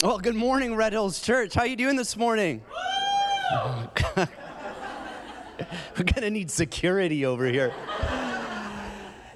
Well, 0.00 0.20
good 0.20 0.36
morning, 0.36 0.76
Red 0.76 0.92
Hills 0.92 1.20
Church. 1.20 1.54
How 1.54 1.64
you 1.64 1.74
doing 1.74 1.96
this 1.96 2.16
morning? 2.16 2.62
We're 4.16 4.28
gonna 6.04 6.30
need 6.30 6.52
security 6.52 7.26
over 7.26 7.46
here. 7.46 7.74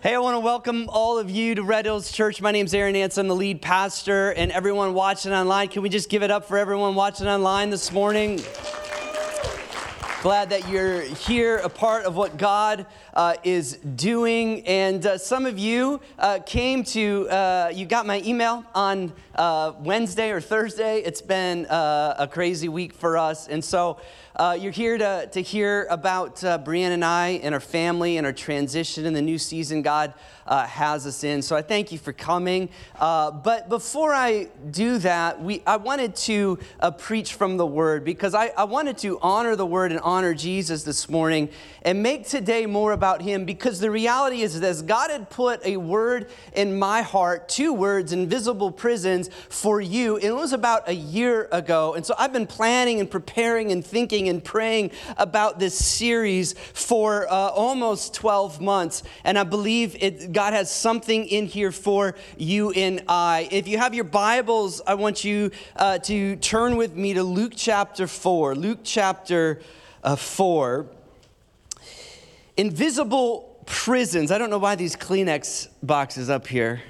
Hey, 0.04 0.14
I 0.14 0.18
want 0.18 0.36
to 0.36 0.38
welcome 0.38 0.88
all 0.88 1.18
of 1.18 1.28
you 1.28 1.56
to 1.56 1.64
Red 1.64 1.86
Hills 1.86 2.12
Church. 2.12 2.40
My 2.40 2.52
name's 2.52 2.72
Aaron 2.74 2.92
Nance. 2.92 3.18
I'm 3.18 3.26
the 3.26 3.34
lead 3.34 3.60
pastor, 3.60 4.30
and 4.30 4.52
everyone 4.52 4.94
watching 4.94 5.32
online. 5.32 5.66
Can 5.66 5.82
we 5.82 5.88
just 5.88 6.08
give 6.08 6.22
it 6.22 6.30
up 6.30 6.44
for 6.44 6.56
everyone 6.56 6.94
watching 6.94 7.26
online 7.26 7.70
this 7.70 7.90
morning? 7.90 8.40
Glad 10.22 10.50
that 10.50 10.68
you're 10.68 11.00
here, 11.00 11.56
a 11.56 11.68
part 11.68 12.04
of 12.04 12.14
what 12.14 12.36
God 12.36 12.86
uh, 13.12 13.34
is 13.42 13.78
doing. 13.78 14.64
And 14.68 15.04
uh, 15.04 15.18
some 15.18 15.46
of 15.46 15.58
you 15.58 16.00
uh, 16.16 16.38
came 16.46 16.84
to, 16.84 17.28
uh, 17.28 17.72
you 17.74 17.86
got 17.86 18.06
my 18.06 18.22
email 18.24 18.64
on 18.72 19.12
uh, 19.34 19.72
Wednesday 19.80 20.30
or 20.30 20.40
Thursday. 20.40 21.00
It's 21.00 21.20
been 21.20 21.66
uh, 21.66 22.14
a 22.20 22.28
crazy 22.28 22.68
week 22.68 22.92
for 22.92 23.18
us. 23.18 23.48
And 23.48 23.64
so 23.64 23.98
you're 24.58 24.72
here 24.72 24.98
to, 24.98 25.28
to 25.32 25.42
hear 25.42 25.86
about 25.90 26.36
Brianne 26.36 26.90
and 26.90 27.04
I 27.04 27.40
and 27.42 27.54
our 27.54 27.60
family 27.60 28.16
and 28.16 28.26
our 28.26 28.32
transition 28.32 29.06
in 29.06 29.12
the 29.12 29.22
new 29.22 29.38
season 29.38 29.82
God 29.82 30.14
uh, 30.46 30.66
has 30.66 31.06
us 31.06 31.24
in. 31.24 31.42
So 31.42 31.56
I 31.56 31.62
thank 31.62 31.92
you 31.92 31.98
for 31.98 32.12
coming. 32.12 32.68
Uh, 32.98 33.30
but 33.30 33.68
before 33.68 34.12
I 34.12 34.48
do 34.70 34.98
that, 34.98 35.42
we, 35.42 35.62
I 35.66 35.76
wanted 35.76 36.16
to 36.16 36.58
uh, 36.80 36.90
preach 36.90 37.34
from 37.34 37.56
the 37.56 37.66
Word 37.66 38.04
because 38.04 38.34
I, 38.34 38.48
I 38.48 38.64
wanted 38.64 38.98
to 38.98 39.18
honor 39.20 39.56
the 39.56 39.66
Word 39.66 39.92
and 39.92 40.00
honor 40.00 40.34
Jesus 40.34 40.82
this 40.82 41.08
morning 41.08 41.48
and 41.82 42.02
make 42.02 42.28
today 42.28 42.66
more 42.66 42.92
about 42.92 43.22
Him 43.22 43.44
because 43.44 43.80
the 43.80 43.90
reality 43.90 44.42
is 44.42 44.58
that 44.60 44.86
God 44.86 45.10
had 45.10 45.30
put 45.30 45.64
a 45.64 45.76
word 45.76 46.30
in 46.54 46.78
my 46.78 47.02
heart, 47.02 47.48
two 47.48 47.72
words, 47.72 48.12
invisible 48.12 48.70
prisons 48.70 49.28
for 49.48 49.80
you. 49.80 50.16
And 50.16 50.24
it 50.24 50.34
was 50.34 50.52
about 50.52 50.88
a 50.88 50.94
year 50.94 51.48
ago. 51.52 51.94
And 51.94 52.06
so 52.06 52.14
I've 52.18 52.32
been 52.32 52.46
planning 52.46 53.00
and 53.00 53.10
preparing 53.10 53.72
and 53.72 53.84
thinking 53.84 54.21
and 54.28 54.42
praying 54.42 54.90
about 55.16 55.58
this 55.58 55.76
series 55.78 56.52
for 56.52 57.26
uh, 57.28 57.32
almost 57.32 58.14
12 58.14 58.60
months. 58.60 59.02
And 59.24 59.38
I 59.38 59.44
believe 59.44 59.96
it, 60.00 60.32
God 60.32 60.52
has 60.52 60.70
something 60.70 61.26
in 61.26 61.46
here 61.46 61.72
for 61.72 62.14
you 62.36 62.70
and 62.72 63.02
I. 63.08 63.48
If 63.50 63.68
you 63.68 63.78
have 63.78 63.94
your 63.94 64.04
Bibles, 64.04 64.80
I 64.86 64.94
want 64.94 65.24
you 65.24 65.50
uh, 65.76 65.98
to 65.98 66.36
turn 66.36 66.76
with 66.76 66.94
me 66.94 67.14
to 67.14 67.22
Luke 67.22 67.52
chapter 67.56 68.06
4. 68.06 68.54
Luke 68.54 68.80
chapter 68.82 69.60
uh, 70.02 70.16
4. 70.16 70.86
Invisible 72.56 73.52
prisons. 73.66 74.30
I 74.30 74.38
don't 74.38 74.50
know 74.50 74.58
why 74.58 74.74
these 74.74 74.96
Kleenex 74.96 75.68
boxes 75.82 76.28
up 76.28 76.46
here. 76.46 76.82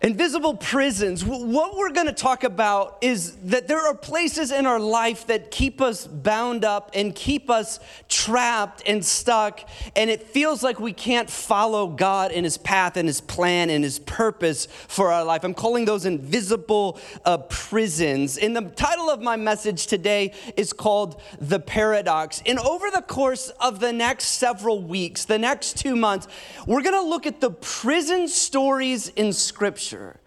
Invisible 0.00 0.54
prisons. 0.54 1.24
What 1.24 1.76
we're 1.76 1.90
going 1.90 2.06
to 2.06 2.12
talk 2.12 2.44
about 2.44 2.98
is 3.00 3.34
that 3.46 3.66
there 3.66 3.84
are 3.84 3.94
places 3.94 4.52
in 4.52 4.64
our 4.64 4.78
life 4.78 5.26
that 5.26 5.50
keep 5.50 5.80
us 5.80 6.06
bound 6.06 6.64
up 6.64 6.92
and 6.94 7.12
keep 7.12 7.50
us 7.50 7.80
trapped 8.08 8.80
and 8.86 9.04
stuck, 9.04 9.68
and 9.96 10.08
it 10.08 10.22
feels 10.22 10.62
like 10.62 10.78
we 10.78 10.92
can't 10.92 11.28
follow 11.28 11.88
God 11.88 12.30
in 12.30 12.44
His 12.44 12.56
path 12.56 12.96
and 12.96 13.08
His 13.08 13.20
plan 13.20 13.70
and 13.70 13.82
His 13.82 13.98
purpose 13.98 14.66
for 14.86 15.10
our 15.10 15.24
life. 15.24 15.42
I'm 15.42 15.52
calling 15.52 15.84
those 15.84 16.06
invisible 16.06 17.00
uh, 17.24 17.38
prisons. 17.38 18.38
And 18.38 18.54
the 18.54 18.62
title 18.62 19.10
of 19.10 19.20
my 19.20 19.34
message 19.34 19.88
today 19.88 20.32
is 20.56 20.72
called 20.72 21.20
The 21.40 21.58
Paradox. 21.58 22.40
And 22.46 22.60
over 22.60 22.88
the 22.92 23.02
course 23.02 23.48
of 23.60 23.80
the 23.80 23.92
next 23.92 24.26
several 24.26 24.80
weeks, 24.80 25.24
the 25.24 25.40
next 25.40 25.76
two 25.76 25.96
months, 25.96 26.28
we're 26.68 26.82
going 26.82 26.94
to 26.94 27.02
look 27.02 27.26
at 27.26 27.40
the 27.40 27.50
prison 27.50 28.28
stories 28.28 29.08
in 29.08 29.32
Scripture 29.32 29.87
Scripture 29.88 30.20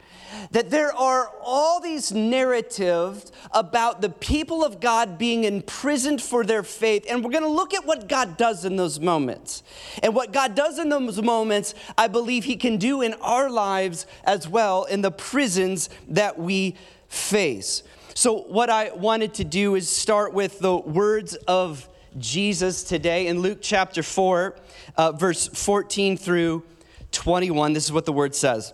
that 0.52 0.70
there 0.70 0.94
are 0.94 1.30
all 1.44 1.80
these 1.80 2.12
narratives 2.12 3.32
about 3.52 4.02
the 4.02 4.10
people 4.10 4.64
of 4.64 4.80
God 4.80 5.18
being 5.18 5.44
imprisoned 5.44 6.22
for 6.22 6.44
their 6.44 6.64
faith. 6.64 7.06
And 7.10 7.24
we're 7.24 7.32
going 7.32 7.44
to 7.44 7.50
look 7.50 7.74
at 7.74 7.86
what 7.86 8.08
God 8.08 8.38
does 8.38 8.66
in 8.66 8.76
those 8.76 9.00
moments. 9.00 9.64
And 10.02 10.16
what 10.16 10.32
God 10.32 10.56
does 10.56 10.80
in 10.80 10.90
those 10.90 11.22
moments, 11.22 11.74
I 11.98 12.08
believe 12.08 12.46
He 12.46 12.56
can 12.56 12.78
do 12.78 13.02
in 13.02 13.14
our 13.16 13.50
lives 13.50 14.06
as 14.24 14.48
well, 14.48 14.86
in 14.86 15.02
the 15.02 15.12
prisons 15.12 15.90
that 16.10 16.40
we 16.40 16.76
face. 17.08 17.84
So, 18.14 18.42
what 18.44 18.70
I 18.70 18.92
wanted 18.92 19.34
to 19.36 19.44
do 19.44 19.76
is 19.76 19.90
start 19.90 20.34
with 20.34 20.60
the 20.60 20.76
words 20.78 21.36
of 21.48 21.88
Jesus 22.18 22.84
today 22.84 23.28
in 23.28 23.40
Luke 23.40 23.60
chapter 23.62 24.04
4, 24.04 24.56
uh, 24.98 25.12
verse 25.14 25.48
14 25.48 26.18
through 26.18 26.64
21. 27.12 27.74
This 27.74 27.86
is 27.86 27.92
what 27.92 28.06
the 28.06 28.14
word 28.14 28.36
says. 28.36 28.74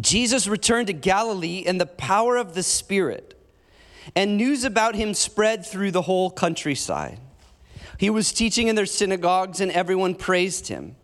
Jesus 0.00 0.46
returned 0.46 0.86
to 0.86 0.92
Galilee 0.92 1.58
in 1.58 1.78
the 1.78 1.86
power 1.86 2.36
of 2.36 2.54
the 2.54 2.62
Spirit, 2.62 3.38
and 4.16 4.36
news 4.36 4.64
about 4.64 4.94
him 4.94 5.14
spread 5.14 5.66
through 5.66 5.90
the 5.90 6.02
whole 6.02 6.30
countryside. 6.30 7.20
He 7.98 8.10
was 8.10 8.32
teaching 8.32 8.68
in 8.68 8.74
their 8.74 8.86
synagogues, 8.86 9.60
and 9.60 9.70
everyone 9.70 10.14
praised 10.14 10.68
him. 10.68 10.96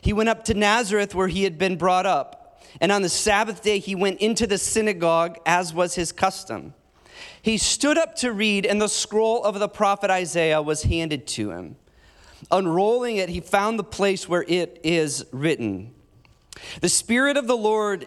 He 0.00 0.12
went 0.12 0.28
up 0.28 0.44
to 0.44 0.54
Nazareth, 0.54 1.14
where 1.14 1.28
he 1.28 1.44
had 1.44 1.58
been 1.58 1.76
brought 1.76 2.06
up, 2.06 2.62
and 2.80 2.92
on 2.92 3.02
the 3.02 3.08
Sabbath 3.08 3.62
day 3.62 3.78
he 3.78 3.94
went 3.94 4.20
into 4.20 4.46
the 4.46 4.58
synagogue, 4.58 5.38
as 5.46 5.72
was 5.72 5.94
his 5.94 6.12
custom. 6.12 6.74
He 7.40 7.58
stood 7.58 7.96
up 7.96 8.16
to 8.16 8.32
read, 8.32 8.66
and 8.66 8.80
the 8.80 8.88
scroll 8.88 9.42
of 9.44 9.58
the 9.58 9.68
prophet 9.68 10.10
Isaiah 10.10 10.60
was 10.60 10.82
handed 10.82 11.26
to 11.28 11.50
him. 11.50 11.76
Unrolling 12.50 13.16
it, 13.16 13.30
he 13.30 13.40
found 13.40 13.78
the 13.78 13.84
place 13.84 14.28
where 14.28 14.44
it 14.46 14.80
is 14.84 15.24
written 15.32 15.94
The 16.80 16.88
Spirit 16.88 17.36
of 17.36 17.46
the 17.46 17.56
Lord 17.56 18.06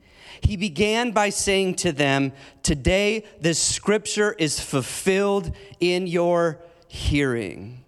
he 0.41 0.57
began 0.57 1.11
by 1.11 1.29
saying 1.29 1.75
to 1.75 1.91
them, 1.91 2.33
Today 2.63 3.25
this 3.39 3.59
scripture 3.59 4.33
is 4.33 4.59
fulfilled 4.59 5.55
in 5.79 6.07
your 6.07 6.59
hearing. 6.87 7.83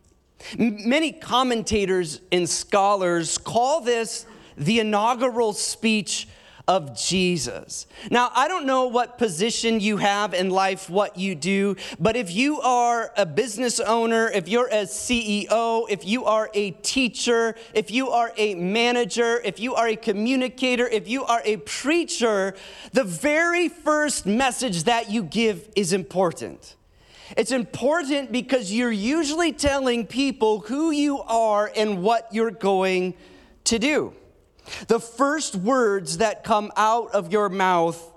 Many 0.57 1.11
commentators 1.11 2.21
and 2.31 2.49
scholars 2.49 3.37
call 3.37 3.81
this 3.81 4.25
the 4.57 4.79
inaugural 4.79 5.53
speech 5.53 6.27
of 6.67 6.97
Jesus. 6.97 7.87
Now, 8.09 8.31
I 8.33 8.47
don't 8.47 8.65
know 8.65 8.87
what 8.87 9.17
position 9.17 9.81
you 9.81 9.97
have 9.97 10.33
in 10.33 10.49
life, 10.49 10.89
what 10.89 11.17
you 11.17 11.35
do, 11.35 11.75
but 11.99 12.15
if 12.15 12.31
you 12.31 12.61
are 12.61 13.11
a 13.17 13.25
business 13.25 13.81
owner, 13.81 14.29
if 14.29 14.47
you're 14.47 14.67
a 14.67 14.83
CEO, 14.83 15.85
if 15.89 16.05
you 16.05 16.23
are 16.23 16.49
a 16.53 16.71
teacher, 16.71 17.55
if 17.73 17.91
you 17.91 18.11
are 18.11 18.31
a 18.37 18.55
manager, 18.55 19.41
if 19.43 19.59
you 19.59 19.75
are 19.75 19.87
a 19.87 19.95
communicator, 19.97 20.87
if 20.87 21.07
you 21.07 21.25
are 21.25 21.41
a 21.43 21.57
preacher, 21.57 22.55
the 22.93 23.03
very 23.03 23.67
first 23.67 24.25
message 24.25 24.83
that 24.83 25.11
you 25.11 25.23
give 25.23 25.69
is 25.75 25.91
important. 25.91 26.77
It's 27.35 27.51
important 27.51 28.31
because 28.31 28.71
you're 28.71 28.91
usually 28.91 29.51
telling 29.51 30.05
people 30.07 30.59
who 30.59 30.91
you 30.91 31.19
are 31.21 31.71
and 31.75 32.03
what 32.03 32.29
you're 32.31 32.51
going 32.51 33.15
to 33.65 33.79
do. 33.79 34.13
The 34.87 34.99
first 34.99 35.55
words 35.55 36.17
that 36.19 36.43
come 36.43 36.71
out 36.75 37.11
of 37.11 37.31
your 37.31 37.49
mouth 37.49 38.11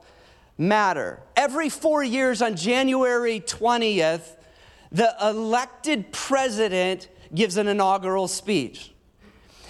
matter. 0.58 1.22
Every 1.36 1.68
four 1.68 2.02
years 2.02 2.40
on 2.42 2.56
January 2.56 3.40
20th, 3.40 4.36
the 4.92 5.14
elected 5.22 6.12
president 6.12 7.08
gives 7.34 7.56
an 7.56 7.68
inaugural 7.68 8.28
speech. 8.28 8.92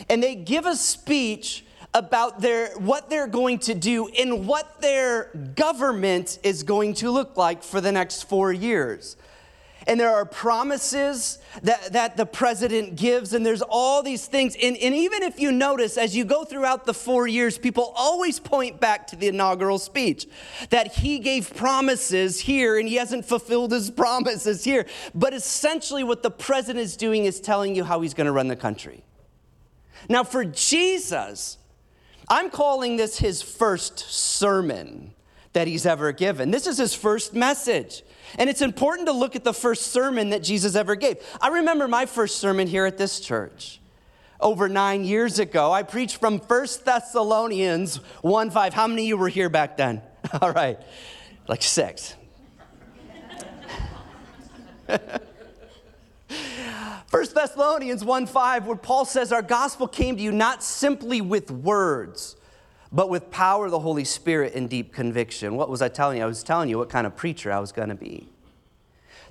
And 0.09 0.23
they 0.23 0.35
give 0.35 0.67
a 0.67 0.77
speech 0.77 1.65
about 1.95 2.41
their, 2.41 2.69
what 2.79 3.09
they're 3.09 3.27
going 3.27 3.59
to 3.61 3.75
do 3.75 4.09
and 4.09 4.47
what 4.47 4.83
their 4.83 5.31
government 5.55 6.39
is 6.43 6.63
going 6.63 6.93
to 6.95 7.11
look 7.11 7.37
like 7.37 7.63
for 7.63 7.81
the 7.81 7.91
next 7.91 8.25
four 8.25 8.53
years 8.53 9.17
and 9.87 10.01
there 10.01 10.11
are 10.11 10.25
promises 10.25 11.39
that, 11.63 11.93
that 11.93 12.17
the 12.17 12.27
president 12.27 12.97
gives, 12.97 13.33
and 13.33 13.47
there's 13.47 13.63
all 13.63 14.03
these 14.03 14.27
things. 14.27 14.57
And, 14.61 14.77
and 14.77 14.95
even 14.95 15.23
if 15.23 15.39
you 15.39 15.53
notice, 15.53 15.97
as 15.97 16.17
you 16.17 16.25
go 16.25 16.45
throughout 16.45 16.87
the 16.87 16.95
four 16.95 17.29
years, 17.29 17.57
people 17.57 17.93
always 17.97 18.41
point 18.41 18.81
back 18.81 19.07
to 19.09 19.17
the 19.17 19.29
inaugural 19.29 19.79
speech 19.79 20.27
that 20.71 20.95
he 20.95 21.21
gave 21.21 21.55
promises 21.55 22.41
here 22.41 22.79
and 22.79 22.89
he 22.89 22.97
hasn't 22.97 23.25
fulfilled 23.25 23.71
his 23.71 23.91
promises 23.91 24.65
here. 24.65 24.87
But 25.15 25.33
essentially, 25.33 26.03
what 26.03 26.23
the 26.23 26.33
president 26.33 26.83
is 26.83 26.97
doing 26.97 27.25
is 27.25 27.41
telling 27.41 27.77
you 27.77 27.85
how 27.85 28.01
he's 28.01 28.15
going 28.15 28.27
to 28.27 28.33
run 28.33 28.49
the 28.49 28.57
country. 28.57 29.05
Now, 30.09 30.25
for 30.25 30.45
Jesus, 30.45 31.59
I'm 32.29 32.51
calling 32.51 32.97
this 32.97 33.19
his 33.19 33.41
first 33.41 34.01
sermon 34.01 35.15
that 35.53 35.69
he's 35.69 35.87
ever 35.87 36.13
given. 36.13 36.51
This 36.51 36.67
is 36.67 36.77
his 36.77 36.93
first 36.93 37.35
message. 37.35 38.03
And 38.39 38.51
it's 38.51 38.63
important 38.63 39.09
to 39.09 39.13
look 39.13 39.37
at 39.37 39.45
the 39.45 39.55
first 39.55 39.89
sermon 39.89 40.31
that 40.31 40.43
Jesus 40.43 40.75
ever 40.75 40.95
gave. 40.95 41.17
I 41.41 41.49
remember 41.49 41.89
my 41.89 42.07
first 42.07 42.39
sermon 42.39 42.67
here 42.67 42.87
at 42.87 42.99
this 42.99 43.21
church 43.21 43.81
over 44.41 44.69
nine 44.69 45.05
years 45.05 45.39
ago. 45.39 45.73
I 45.73 45.83
preached 45.83 46.19
from 46.19 46.39
1 46.39 46.67
Thessalonians 46.85 47.97
1 48.23 48.51
5. 48.51 48.75
How 48.75 48.87
many 48.87 49.03
of 49.03 49.09
you 49.09 49.17
were 49.17 49.29
here 49.29 49.49
back 49.49 49.77
then? 49.77 50.03
All 50.41 50.53
right, 50.53 50.79
like 51.49 51.63
six. 51.63 52.15
First 57.07 57.35
Thessalonians 57.35 58.05
1 58.05 58.27
5, 58.27 58.67
where 58.67 58.77
Paul 58.77 59.05
says, 59.05 59.33
Our 59.33 59.43
gospel 59.43 59.89
came 59.89 60.17
to 60.17 60.23
you 60.23 60.33
not 60.33 60.63
simply 60.63 61.21
with 61.21 61.51
words, 61.51 62.37
but 62.93 63.09
with 63.09 63.31
power 63.31 63.67
of 63.67 63.71
the 63.71 63.81
Holy 63.81 64.05
Spirit 64.05 64.55
and 64.55 64.69
deep 64.69 64.93
conviction. 64.93 65.57
What 65.57 65.69
was 65.69 65.83
I 65.83 65.89
telling 65.89 66.19
you? 66.19 66.25
I 66.25 66.27
was 66.27 66.43
telling 66.43 66.69
you 66.69 66.79
what 66.79 66.89
kind 66.89 67.07
of 67.07 67.17
preacher 67.17 67.53
I 67.53 67.59
was 67.59 67.73
going 67.73 67.89
to 67.89 67.95
be. 67.95 68.29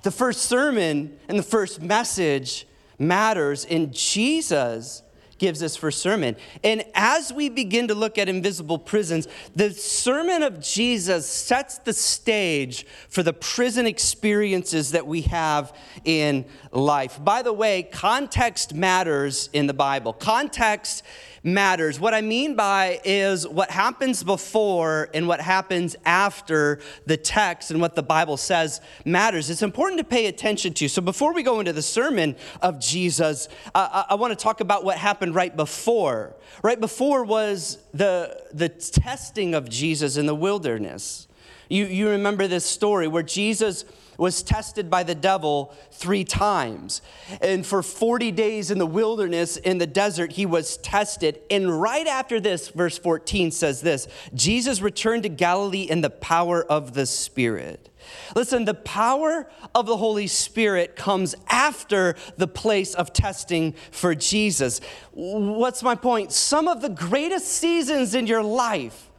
The 0.02 0.10
first 0.10 0.42
sermon 0.42 1.18
and 1.28 1.38
the 1.38 1.42
first 1.42 1.80
message 1.80 2.66
matters, 2.98 3.64
and 3.64 3.92
Jesus 3.92 5.02
gives 5.38 5.62
us 5.62 5.76
for 5.76 5.90
sermon. 5.90 6.36
And 6.64 6.84
as 6.94 7.32
we 7.32 7.48
begin 7.48 7.88
to 7.88 7.94
look 7.94 8.18
at 8.18 8.28
invisible 8.28 8.78
prisons, 8.78 9.28
the 9.54 9.70
sermon 9.72 10.42
of 10.42 10.60
Jesus 10.60 11.28
sets 11.28 11.78
the 11.78 11.92
stage 11.92 12.86
for 13.08 13.22
the 13.22 13.32
prison 13.32 13.86
experiences 13.86 14.92
that 14.92 15.06
we 15.06 15.22
have 15.22 15.76
in 16.04 16.46
life. 16.72 17.22
By 17.22 17.42
the 17.42 17.52
way, 17.52 17.82
context 17.82 18.74
matters 18.74 19.50
in 19.52 19.66
the 19.66 19.74
Bible. 19.74 20.12
Context 20.12 21.02
matters. 21.46 22.00
What 22.00 22.12
I 22.12 22.22
mean 22.22 22.56
by 22.56 23.00
is 23.04 23.46
what 23.46 23.70
happens 23.70 24.24
before 24.24 25.08
and 25.14 25.28
what 25.28 25.40
happens 25.40 25.94
after 26.04 26.80
the 27.06 27.16
text 27.16 27.70
and 27.70 27.80
what 27.80 27.94
the 27.94 28.02
Bible 28.02 28.36
says 28.36 28.80
matters. 29.04 29.48
It's 29.48 29.62
important 29.62 29.98
to 29.98 30.04
pay 30.04 30.26
attention 30.26 30.74
to. 30.74 30.88
So 30.88 31.00
before 31.00 31.32
we 31.32 31.44
go 31.44 31.60
into 31.60 31.72
the 31.72 31.82
sermon 31.82 32.34
of 32.60 32.80
Jesus, 32.80 33.48
uh, 33.76 34.04
I, 34.08 34.12
I 34.12 34.14
want 34.16 34.36
to 34.36 34.42
talk 34.42 34.60
about 34.60 34.84
what 34.84 34.98
happened 34.98 35.36
right 35.36 35.56
before. 35.56 36.34
Right 36.64 36.80
before 36.80 37.22
was 37.22 37.78
the, 37.94 38.42
the 38.52 38.68
testing 38.68 39.54
of 39.54 39.68
Jesus 39.68 40.16
in 40.16 40.26
the 40.26 40.34
wilderness. 40.34 41.28
You, 41.68 41.86
you 41.86 42.08
remember 42.08 42.48
this 42.48 42.66
story 42.66 43.06
where 43.06 43.22
Jesus 43.22 43.84
was 44.18 44.42
tested 44.42 44.90
by 44.90 45.02
the 45.02 45.14
devil 45.14 45.74
three 45.90 46.24
times. 46.24 47.02
And 47.40 47.66
for 47.66 47.82
40 47.82 48.30
days 48.32 48.70
in 48.70 48.78
the 48.78 48.86
wilderness, 48.86 49.56
in 49.56 49.78
the 49.78 49.86
desert, 49.86 50.32
he 50.32 50.46
was 50.46 50.76
tested. 50.78 51.40
And 51.50 51.80
right 51.80 52.06
after 52.06 52.40
this, 52.40 52.68
verse 52.68 52.98
14 52.98 53.50
says 53.50 53.80
this 53.80 54.08
Jesus 54.34 54.80
returned 54.80 55.24
to 55.24 55.28
Galilee 55.28 55.82
in 55.82 56.00
the 56.00 56.10
power 56.10 56.64
of 56.64 56.94
the 56.94 57.06
Spirit. 57.06 57.90
Listen, 58.34 58.64
the 58.64 58.74
power 58.74 59.48
of 59.74 59.86
the 59.86 59.96
Holy 59.96 60.26
Spirit 60.26 60.96
comes 60.96 61.34
after 61.48 62.14
the 62.36 62.46
place 62.46 62.94
of 62.94 63.12
testing 63.12 63.72
for 63.90 64.14
Jesus. 64.14 64.80
What's 65.12 65.82
my 65.82 65.94
point? 65.94 66.32
Some 66.32 66.68
of 66.68 66.82
the 66.82 66.88
greatest 66.88 67.48
seasons 67.48 68.14
in 68.14 68.26
your 68.26 68.42
life 68.42 69.10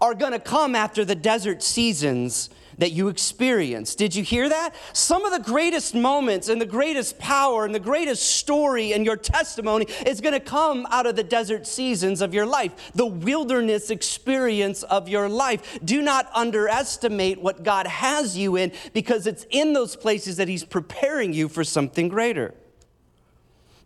are 0.00 0.14
going 0.14 0.32
to 0.32 0.38
come 0.38 0.74
after 0.74 1.04
the 1.04 1.14
desert 1.14 1.62
seasons 1.62 2.50
that 2.78 2.92
you 2.92 3.08
experience. 3.08 3.94
Did 3.94 4.14
you 4.14 4.22
hear 4.22 4.48
that? 4.48 4.74
Some 4.92 5.24
of 5.24 5.32
the 5.32 5.38
greatest 5.38 5.94
moments 5.94 6.48
and 6.48 6.60
the 6.60 6.66
greatest 6.66 7.18
power 7.18 7.64
and 7.64 7.74
the 7.74 7.80
greatest 7.80 8.36
story 8.36 8.92
and 8.92 9.04
your 9.04 9.16
testimony 9.16 9.86
is 10.06 10.20
going 10.20 10.34
to 10.34 10.40
come 10.40 10.86
out 10.90 11.06
of 11.06 11.16
the 11.16 11.24
desert 11.24 11.66
seasons 11.66 12.20
of 12.20 12.34
your 12.34 12.46
life, 12.46 12.92
the 12.94 13.06
wilderness 13.06 13.90
experience 13.90 14.82
of 14.84 15.08
your 15.08 15.28
life. 15.28 15.78
Do 15.84 16.02
not 16.02 16.30
underestimate 16.34 17.40
what 17.40 17.62
God 17.62 17.86
has 17.86 18.36
you 18.36 18.56
in 18.56 18.72
because 18.92 19.26
it's 19.26 19.46
in 19.50 19.72
those 19.72 19.96
places 19.96 20.36
that 20.36 20.48
He's 20.48 20.64
preparing 20.64 21.32
you 21.32 21.48
for 21.48 21.64
something 21.64 22.08
greater. 22.08 22.54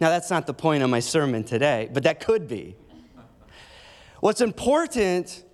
Now, 0.01 0.09
that's 0.09 0.31
not 0.31 0.47
the 0.47 0.55
point 0.55 0.83
of 0.83 0.91
my 0.91 1.01
sermon 1.01 1.45
today, 1.45 1.91
but 1.93 2.03
that 2.05 2.21
could 2.21 2.49
be. 2.49 2.75
What's 4.21 4.41
important 4.41 5.45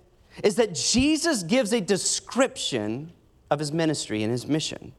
is 0.43 0.55
that 0.55 0.73
Jesus 0.73 1.43
gives 1.43 1.73
a 1.73 1.81
description 1.81 3.11
of 3.49 3.59
his 3.59 3.71
ministry 3.71 4.23
and 4.23 4.31
his 4.31 4.47
mission. 4.47 4.93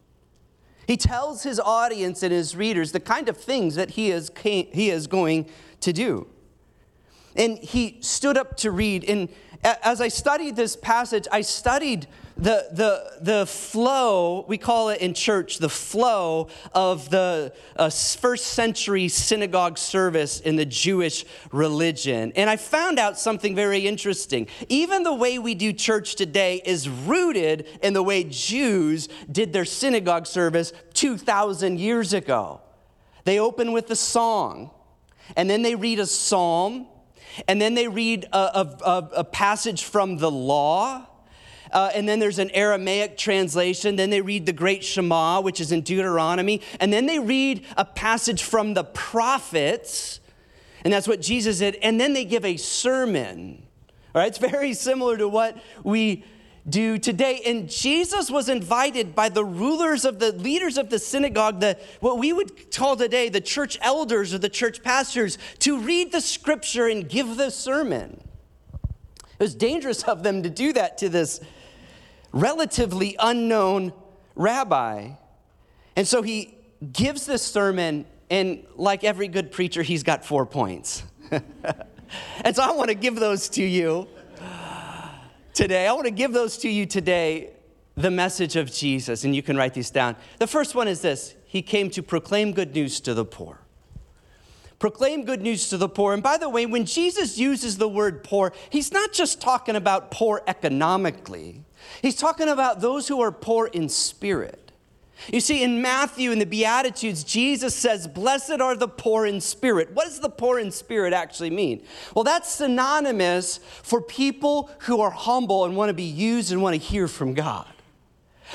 He 0.87 0.97
tells 0.97 1.43
his 1.43 1.61
audience 1.61 2.23
and 2.23 2.33
his 2.33 2.57
readers 2.57 2.93
the 2.93 3.01
kind 3.01 3.29
of 3.29 3.37
things 3.37 3.75
that 3.75 3.91
he 3.91 4.11
is, 4.11 4.31
he 4.43 4.91
is 4.91 5.07
going 5.07 5.49
to 5.81 5.93
do. 5.93 6.27
And 7.37 7.59
he 7.59 7.99
stood 8.01 8.39
up 8.39 8.57
to 8.59 8.71
read. 8.71 9.05
And 9.05 9.29
as 9.63 10.01
I 10.01 10.09
studied 10.09 10.57
this 10.57 10.77
passage, 10.77 11.29
I 11.31 11.43
studied 11.43 12.07
the, 12.39 12.69
the, 12.71 13.13
the 13.21 13.47
flow, 13.47 14.45
we 14.47 14.59
call 14.59 14.91
it 14.91 15.01
in 15.01 15.13
church 15.13 15.59
the 15.59 15.69
flow 15.69 16.49
of 16.73 17.11
the 17.11 17.53
uh, 17.75 17.91
first 17.91 18.49
century 18.49 19.09
synagogue 19.09 19.77
service 19.77 20.39
in 20.39 20.55
the 20.55 20.65
Jewish 20.65 21.25
religion. 21.51 22.33
And 22.37 22.49
I 22.49 22.57
found 22.57 23.01
out 23.01 23.19
something 23.19 23.57
very 23.57 23.89
interesting. 23.89 24.47
Even 24.69 25.03
the 25.03 25.15
way 25.15 25.41
we 25.41 25.57
do 25.57 25.73
church 25.73 26.15
today 26.15 26.63
is 26.65 26.89
rooted 26.89 27.67
in 27.83 27.93
the 27.93 28.05
way 28.05 28.23
Jews 28.23 29.09
did 29.31 29.53
their 29.53 29.65
synagogue 29.65 30.27
service 30.27 30.73
2,000 30.95 31.81
years 31.81 32.13
ago. 32.13 32.61
They 33.25 33.41
open 33.41 33.73
with 33.73 33.91
a 33.91 33.97
song, 33.97 34.71
and 35.37 35.51
then 35.51 35.63
they 35.63 35.75
read 35.75 35.99
a 35.99 36.07
psalm, 36.07 36.87
and 37.49 37.61
then 37.61 37.75
they 37.75 37.89
read 37.89 38.27
a, 38.33 38.39
a, 38.39 39.09
a 39.17 39.25
passage 39.25 39.83
from 39.83 40.19
the 40.19 40.31
law 40.31 41.07
uh, 41.73 41.91
and 41.95 42.09
then 42.09 42.19
there's 42.19 42.39
an 42.39 42.51
Aramaic 42.51 43.17
translation. 43.17 43.97
Then 43.97 44.11
they 44.11 44.21
read 44.21 44.47
the 44.47 44.53
Great 44.53 44.85
Shema, 44.85 45.41
which 45.41 45.61
is 45.61 45.73
in 45.73 45.83
Deuteronomy. 45.83 46.63
And 46.81 46.93
then 46.93 47.07
they 47.07 47.19
read 47.19 47.65
a 47.77 47.85
passage 47.85 48.43
from 48.43 48.75
the 48.75 48.85
prophets. 48.85 50.21
And 50.85 50.93
that's 50.93 51.09
what 51.09 51.21
Jesus 51.21 51.59
did. 51.59 51.77
And 51.77 52.01
then 52.01 52.13
they 52.13 52.25
give 52.25 52.45
a 52.45 52.57
sermon. 52.57 53.67
All 54.15 54.23
right, 54.23 54.29
it's 54.29 54.39
very 54.39 54.73
similar 54.73 55.17
to 55.17 55.29
what 55.29 55.57
we 55.85 56.25
do 56.69 56.99
today. 56.99 57.41
And 57.47 57.69
Jesus 57.69 58.31
was 58.31 58.49
invited 58.49 59.15
by 59.15 59.29
the 59.29 59.45
rulers 59.45 60.05
of 60.05 60.19
the 60.19 60.33
leaders 60.33 60.79
of 60.79 60.91
the 60.91 60.99
synagogue, 60.99 61.61
the 61.61 61.79
what 62.01 62.19
we 62.19 62.33
would 62.33 62.71
call 62.75 62.97
today 62.97 63.29
the 63.29 63.41
church 63.41 63.79
elders 63.81 64.35
or 64.35 64.39
the 64.39 64.49
church 64.49 64.83
pastors, 64.83 65.39
to 65.61 65.79
read 65.79 66.13
the 66.13 66.21
scripture 66.21 66.87
and 66.87 67.09
give 67.09 67.37
the 67.37 67.51
sermon. 67.51 68.23
It 68.83 69.45
was 69.45 69.55
dangerous 69.55 70.03
of 70.03 70.23
them 70.23 70.43
to 70.43 70.51
do 70.51 70.73
that 70.73 70.99
to 70.99 71.09
this 71.09 71.41
relatively 72.33 73.17
unknown 73.19 73.93
rabbi. 74.35 75.11
And 75.97 76.07
so 76.07 76.23
he 76.23 76.55
gives 76.93 77.27
this 77.27 77.43
sermon, 77.43 78.07
and 78.31 78.65
like 78.77 79.05
every 79.05 79.29
good 79.29 79.51
preacher, 79.51 79.83
he's 79.83 80.03
got 80.03 80.25
four 80.25 80.47
points. 80.47 81.03
and 81.31 82.55
so 82.55 82.63
I 82.63 82.73
want 82.73 82.89
to 82.89 82.95
give 82.95 83.17
those 83.17 83.49
to 83.51 83.63
you 83.63 84.09
today. 85.55 85.87
I 85.87 85.93
want 85.93 86.07
to 86.07 86.13
give 86.13 86.33
those 86.33 86.59
to 86.59 86.69
you 86.69 86.87
today 86.87 87.51
the 87.97 88.11
message 88.11 88.55
of 88.55 88.73
Jesus, 88.73 89.25
and 89.25 89.35
you 89.35 89.43
can 89.43 89.57
write 89.57 89.75
these 89.75 89.91
down. 89.91 90.15
The 90.39 90.47
first 90.47 90.75
one 90.75 90.87
is 90.87 91.01
this 91.01 91.35
He 91.47 91.63
came 91.63 91.91
to 91.91 92.03
proclaim 92.03 92.53
good 92.53 92.75
news 92.75 93.01
to 93.01 93.15
the 93.15 93.25
poor. 93.25 93.61
Proclaim 94.79 95.25
good 95.25 95.43
news 95.43 95.69
to 95.71 95.77
the 95.77 95.89
poor. 95.89 96.15
And 96.15 96.23
by 96.23 96.37
the 96.37 96.49
way, 96.49 96.65
when 96.65 96.85
Jesus 96.85 97.37
uses 97.37 97.79
the 97.79 97.89
word 97.89 98.23
poor, 98.23 98.53
he's 98.71 98.93
not 98.93 99.13
just 99.13 99.41
talking 99.41 99.75
about 99.75 100.13
poor 100.13 100.43
economically. 100.47 101.65
He's 102.03 102.17
talking 102.17 102.49
about 102.49 102.81
those 102.81 103.09
who 103.09 103.21
are 103.21 103.33
poor 103.33 103.67
in 103.67 103.89
spirit. 103.89 104.69
You 105.33 105.41
see, 105.41 105.65
in 105.65 105.83
Matthew, 105.83 106.31
in 106.31 106.39
the 106.39 106.47
Beatitudes, 106.47 107.25
Jesus 107.25 107.75
says, 107.75 108.07
Blessed 108.07 108.61
are 108.61 108.77
the 108.77 108.89
poor 108.89 109.27
in 109.27 109.41
spirit. 109.41 109.91
What 109.93 110.05
does 110.05 110.21
the 110.21 110.31
poor 110.31 110.61
in 110.61 110.71
spirit 110.71 111.13
actually 111.13 111.51
mean? 111.51 111.83
Well, 112.15 112.23
that's 112.23 112.51
synonymous 112.51 113.59
for 113.83 114.01
people 114.01 114.71
who 114.81 115.01
are 115.01 115.11
humble 115.11 115.65
and 115.65 115.77
want 115.77 115.89
to 115.89 115.95
be 115.95 116.05
used 116.05 116.53
and 116.53 116.63
want 116.63 116.75
to 116.75 116.81
hear 116.81 117.09
from 117.09 117.35
God. 117.35 117.67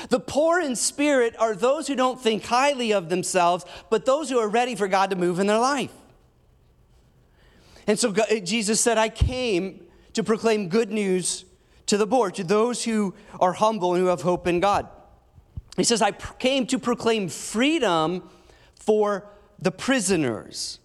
The 0.08 0.20
poor 0.20 0.58
in 0.58 0.74
spirit 0.74 1.36
are 1.38 1.54
those 1.54 1.86
who 1.86 1.94
don't 1.94 2.20
think 2.20 2.44
highly 2.44 2.92
of 2.92 3.10
themselves, 3.10 3.64
but 3.90 4.06
those 4.06 4.30
who 4.30 4.38
are 4.38 4.48
ready 4.48 4.74
for 4.74 4.88
God 4.88 5.10
to 5.10 5.16
move 5.16 5.38
in 5.38 5.46
their 5.46 5.58
life. 5.58 5.92
And 7.86 7.98
so 7.98 8.12
Jesus 8.42 8.80
said, 8.80 8.96
I 8.96 9.10
came 9.10 9.84
to 10.14 10.24
proclaim 10.24 10.68
good 10.68 10.90
news 10.90 11.44
to 11.86 11.96
the 11.96 12.06
poor, 12.06 12.30
to 12.30 12.44
those 12.44 12.84
who 12.84 13.14
are 13.40 13.52
humble 13.52 13.94
and 13.94 14.02
who 14.02 14.08
have 14.08 14.22
hope 14.22 14.46
in 14.46 14.60
God. 14.60 14.88
He 15.76 15.84
says, 15.84 16.00
I 16.00 16.12
came 16.12 16.66
to 16.68 16.78
proclaim 16.78 17.28
freedom 17.28 18.28
for 18.74 19.26
the 19.58 19.72
prisoners. 19.72 20.78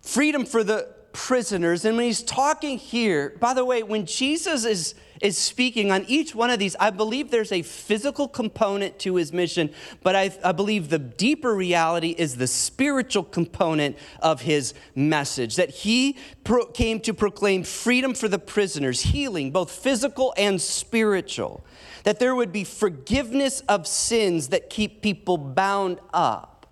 Freedom 0.00 0.44
for 0.44 0.62
the 0.62 0.94
prisoners. 1.12 1.84
And 1.84 1.96
when 1.96 2.06
he's 2.06 2.22
talking 2.22 2.78
here, 2.78 3.36
by 3.40 3.54
the 3.54 3.64
way, 3.64 3.82
when 3.82 4.06
Jesus 4.06 4.64
is 4.64 4.94
is 5.22 5.38
speaking 5.38 5.90
on 5.90 6.04
each 6.08 6.34
one 6.34 6.50
of 6.50 6.58
these. 6.58 6.76
I 6.78 6.90
believe 6.90 7.30
there's 7.30 7.52
a 7.52 7.62
physical 7.62 8.28
component 8.28 8.98
to 9.00 9.14
his 9.14 9.32
mission, 9.32 9.70
but 10.02 10.16
I, 10.16 10.36
I 10.44 10.52
believe 10.52 10.90
the 10.90 10.98
deeper 10.98 11.54
reality 11.54 12.14
is 12.18 12.36
the 12.36 12.48
spiritual 12.48 13.22
component 13.22 13.96
of 14.20 14.42
his 14.42 14.74
message 14.94 15.56
that 15.56 15.70
he 15.70 16.18
pro- 16.44 16.66
came 16.66 17.00
to 17.00 17.14
proclaim 17.14 17.62
freedom 17.62 18.14
for 18.14 18.28
the 18.28 18.38
prisoners, 18.38 19.00
healing, 19.00 19.52
both 19.52 19.70
physical 19.70 20.34
and 20.36 20.60
spiritual, 20.60 21.64
that 22.02 22.18
there 22.18 22.34
would 22.34 22.52
be 22.52 22.64
forgiveness 22.64 23.60
of 23.68 23.86
sins 23.86 24.48
that 24.48 24.68
keep 24.68 25.02
people 25.02 25.38
bound 25.38 26.00
up. 26.12 26.66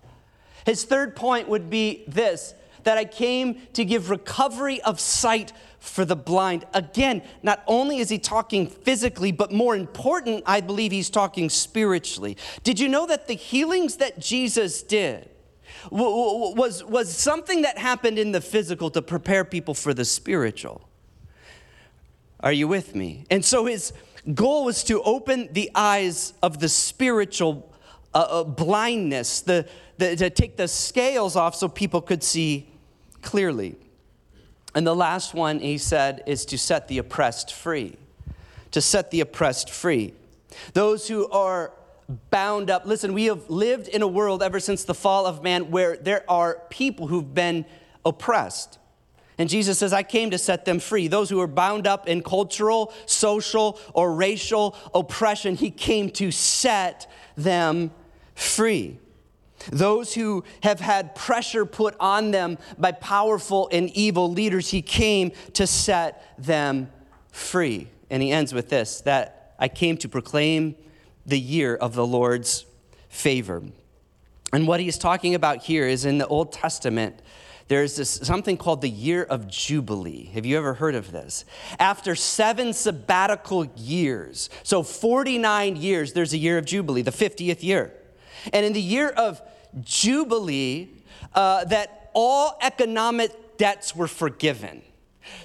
His 0.65 0.83
third 0.83 1.15
point 1.15 1.47
would 1.47 1.69
be 1.69 2.03
this 2.07 2.53
that 2.83 2.97
I 2.97 3.05
came 3.05 3.61
to 3.73 3.85
give 3.85 4.09
recovery 4.09 4.81
of 4.81 4.99
sight 4.99 5.53
for 5.81 6.05
the 6.05 6.15
blind. 6.15 6.63
Again, 6.73 7.23
not 7.41 7.63
only 7.65 7.97
is 7.97 8.07
he 8.07 8.19
talking 8.19 8.67
physically, 8.67 9.31
but 9.31 9.51
more 9.51 9.75
important, 9.75 10.43
I 10.45 10.61
believe 10.61 10.91
he's 10.91 11.09
talking 11.09 11.49
spiritually. 11.49 12.37
Did 12.63 12.79
you 12.79 12.87
know 12.87 13.07
that 13.07 13.27
the 13.27 13.33
healings 13.33 13.97
that 13.97 14.19
Jesus 14.19 14.83
did 14.83 15.27
was, 15.89 16.83
was 16.83 17.13
something 17.13 17.63
that 17.63 17.79
happened 17.79 18.19
in 18.19 18.31
the 18.31 18.41
physical 18.41 18.91
to 18.91 19.01
prepare 19.01 19.43
people 19.43 19.73
for 19.73 19.91
the 19.91 20.05
spiritual? 20.05 20.87
Are 22.41 22.53
you 22.53 22.67
with 22.67 22.95
me? 22.95 23.25
And 23.31 23.43
so 23.43 23.65
his 23.65 23.91
goal 24.35 24.65
was 24.65 24.83
to 24.83 25.01
open 25.01 25.49
the 25.51 25.71
eyes 25.73 26.33
of 26.43 26.59
the 26.59 26.69
spiritual 26.69 27.73
uh, 28.13 28.17
uh, 28.29 28.43
blindness, 28.43 29.41
the, 29.41 29.67
the, 29.97 30.15
to 30.15 30.29
take 30.29 30.57
the 30.57 30.67
scales 30.67 31.35
off 31.35 31.55
so 31.55 31.67
people 31.67 32.01
could 32.01 32.21
see 32.21 32.69
clearly. 33.23 33.77
And 34.73 34.87
the 34.87 34.95
last 34.95 35.33
one 35.33 35.59
he 35.59 35.77
said 35.77 36.23
is 36.25 36.45
to 36.45 36.57
set 36.57 36.87
the 36.87 36.97
oppressed 36.97 37.53
free. 37.53 37.97
To 38.71 38.81
set 38.81 39.11
the 39.11 39.19
oppressed 39.19 39.69
free. 39.69 40.13
Those 40.73 41.07
who 41.07 41.27
are 41.29 41.73
bound 42.29 42.69
up. 42.69 42.85
Listen, 42.85 43.13
we 43.13 43.25
have 43.25 43.49
lived 43.49 43.87
in 43.87 44.01
a 44.01 44.07
world 44.07 44.43
ever 44.43 44.59
since 44.59 44.83
the 44.83 44.93
fall 44.93 45.25
of 45.25 45.43
man 45.43 45.71
where 45.71 45.97
there 45.97 46.23
are 46.29 46.61
people 46.69 47.07
who've 47.07 47.33
been 47.33 47.65
oppressed. 48.05 48.79
And 49.37 49.49
Jesus 49.49 49.79
says, 49.79 49.93
I 49.93 50.03
came 50.03 50.31
to 50.31 50.37
set 50.37 50.65
them 50.65 50.79
free. 50.79 51.07
Those 51.07 51.29
who 51.29 51.39
are 51.39 51.47
bound 51.47 51.87
up 51.87 52.07
in 52.07 52.21
cultural, 52.21 52.93
social, 53.05 53.79
or 53.93 54.13
racial 54.13 54.75
oppression, 54.93 55.55
he 55.55 55.71
came 55.71 56.09
to 56.11 56.31
set 56.31 57.09
them 57.35 57.91
free. 58.35 58.99
Those 59.71 60.13
who 60.13 60.43
have 60.63 60.79
had 60.79 61.15
pressure 61.15 61.65
put 61.65 61.95
on 61.99 62.31
them 62.31 62.57
by 62.77 62.91
powerful 62.93 63.69
and 63.71 63.89
evil 63.91 64.31
leaders, 64.31 64.69
he 64.69 64.81
came 64.81 65.31
to 65.53 65.67
set 65.67 66.35
them 66.37 66.89
free. 67.31 67.87
And 68.09 68.21
he 68.21 68.31
ends 68.31 68.53
with 68.53 68.69
this 68.69 69.01
that 69.01 69.55
I 69.59 69.67
came 69.67 69.97
to 69.97 70.09
proclaim 70.09 70.75
the 71.25 71.39
year 71.39 71.75
of 71.75 71.93
the 71.93 72.05
Lord's 72.05 72.65
favor. 73.09 73.63
And 74.53 74.67
what 74.67 74.79
he's 74.79 74.97
talking 74.97 75.35
about 75.35 75.63
here 75.63 75.87
is 75.87 76.03
in 76.03 76.17
the 76.17 76.27
Old 76.27 76.51
Testament, 76.51 77.21
there's 77.67 77.95
this 77.95 78.09
something 78.09 78.57
called 78.57 78.81
the 78.81 78.89
year 78.89 79.23
of 79.23 79.47
jubilee 79.47 80.25
have 80.33 80.45
you 80.45 80.57
ever 80.57 80.73
heard 80.73 80.93
of 80.93 81.13
this 81.13 81.45
after 81.79 82.15
seven 82.15 82.73
sabbatical 82.73 83.65
years 83.77 84.49
so 84.63 84.83
49 84.83 85.77
years 85.77 86.11
there's 86.11 86.33
a 86.33 86.37
year 86.37 86.57
of 86.57 86.65
jubilee 86.65 87.01
the 87.01 87.11
50th 87.11 87.63
year 87.63 87.93
and 88.53 88.65
in 88.65 88.73
the 88.73 88.81
year 88.81 89.09
of 89.09 89.41
Jubilee, 89.81 90.89
uh, 91.33 91.65
that 91.65 92.11
all 92.13 92.57
economic 92.61 93.57
debts 93.57 93.95
were 93.95 94.07
forgiven. 94.07 94.81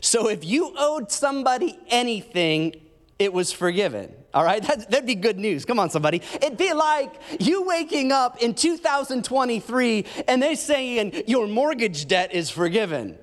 So 0.01 0.29
if 0.29 0.45
you 0.45 0.73
owed 0.77 1.11
somebody 1.13 1.79
anything, 1.89 2.81
it 3.19 3.33
was 3.33 3.53
forgiven. 3.53 4.13
All 4.35 4.45
right, 4.45 4.63
that, 4.89 4.91
would 4.91 5.07
be 5.07 5.15
good 5.15 5.39
news. 5.39 5.65
Come 5.65 5.79
on, 5.79 5.91
somebody. 5.91 6.23
It'd 6.35 6.59
be 6.59 6.73
like 6.73 7.15
you 7.41 7.63
waking 7.63 8.13
up 8.13 8.43
in 8.43 8.55
2023 8.55 10.05
and 10.29 10.43
they 10.43 10.55
saying 10.55 11.25
your 11.27 11.47
mortgage 11.47 12.07
debt 12.07 12.33
is 12.33 12.51
forgiven. 12.51 13.19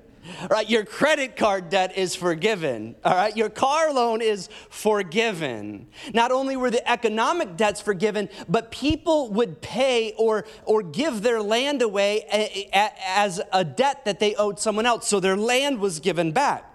Right, 0.50 0.68
your 0.68 0.84
credit 0.84 1.36
card 1.36 1.68
debt 1.68 1.96
is 1.98 2.14
forgiven. 2.14 2.94
All 3.04 3.14
right, 3.14 3.36
your 3.36 3.50
car 3.50 3.92
loan 3.92 4.22
is 4.22 4.48
forgiven. 4.70 5.88
Not 6.12 6.32
only 6.32 6.56
were 6.56 6.70
the 6.70 6.88
economic 6.90 7.56
debts 7.56 7.80
forgiven, 7.80 8.28
but 8.48 8.70
people 8.70 9.30
would 9.32 9.60
pay 9.60 10.14
or, 10.16 10.46
or 10.64 10.82
give 10.82 11.22
their 11.22 11.42
land 11.42 11.82
away 11.82 12.24
as 12.72 13.40
a 13.52 13.64
debt 13.64 14.04
that 14.04 14.18
they 14.18 14.34
owed 14.36 14.58
someone 14.58 14.86
else. 14.86 15.08
So 15.08 15.20
their 15.20 15.36
land 15.36 15.78
was 15.78 16.00
given 16.00 16.32
back. 16.32 16.70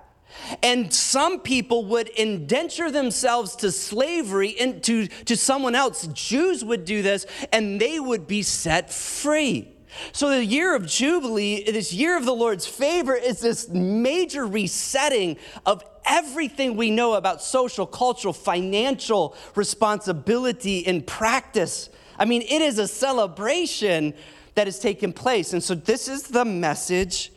And 0.61 0.93
some 0.93 1.39
people 1.39 1.85
would 1.85 2.09
indenture 2.09 2.91
themselves 2.91 3.55
to 3.57 3.71
slavery 3.71 4.49
into 4.49 5.07
to 5.25 5.35
someone 5.35 5.73
else. 5.73 6.07
Jews 6.07 6.63
would 6.63 6.85
do 6.85 7.01
this, 7.01 7.25
and 7.51 7.81
they 7.81 7.99
would 7.99 8.27
be 8.27 8.43
set 8.43 8.93
free. 8.93 9.73
So, 10.11 10.29
the 10.29 10.45
year 10.45 10.75
of 10.75 10.85
Jubilee, 10.85 11.63
this 11.63 11.93
year 11.93 12.17
of 12.17 12.25
the 12.25 12.33
Lord's 12.33 12.67
favor, 12.67 13.15
is 13.15 13.39
this 13.39 13.69
major 13.69 14.45
resetting 14.45 15.37
of 15.65 15.83
everything 16.05 16.75
we 16.75 16.91
know 16.91 17.13
about 17.13 17.41
social, 17.41 17.85
cultural, 17.85 18.33
financial 18.33 19.35
responsibility 19.55 20.85
and 20.85 21.05
practice. 21.05 21.89
I 22.17 22.25
mean, 22.25 22.41
it 22.43 22.61
is 22.61 22.77
a 22.79 22.87
celebration 22.87 24.13
that 24.55 24.67
has 24.67 24.79
taken 24.79 25.13
place. 25.13 25.53
And 25.53 25.63
so, 25.63 25.73
this 25.73 26.07
is 26.07 26.23
the 26.23 26.45
message 26.45 27.31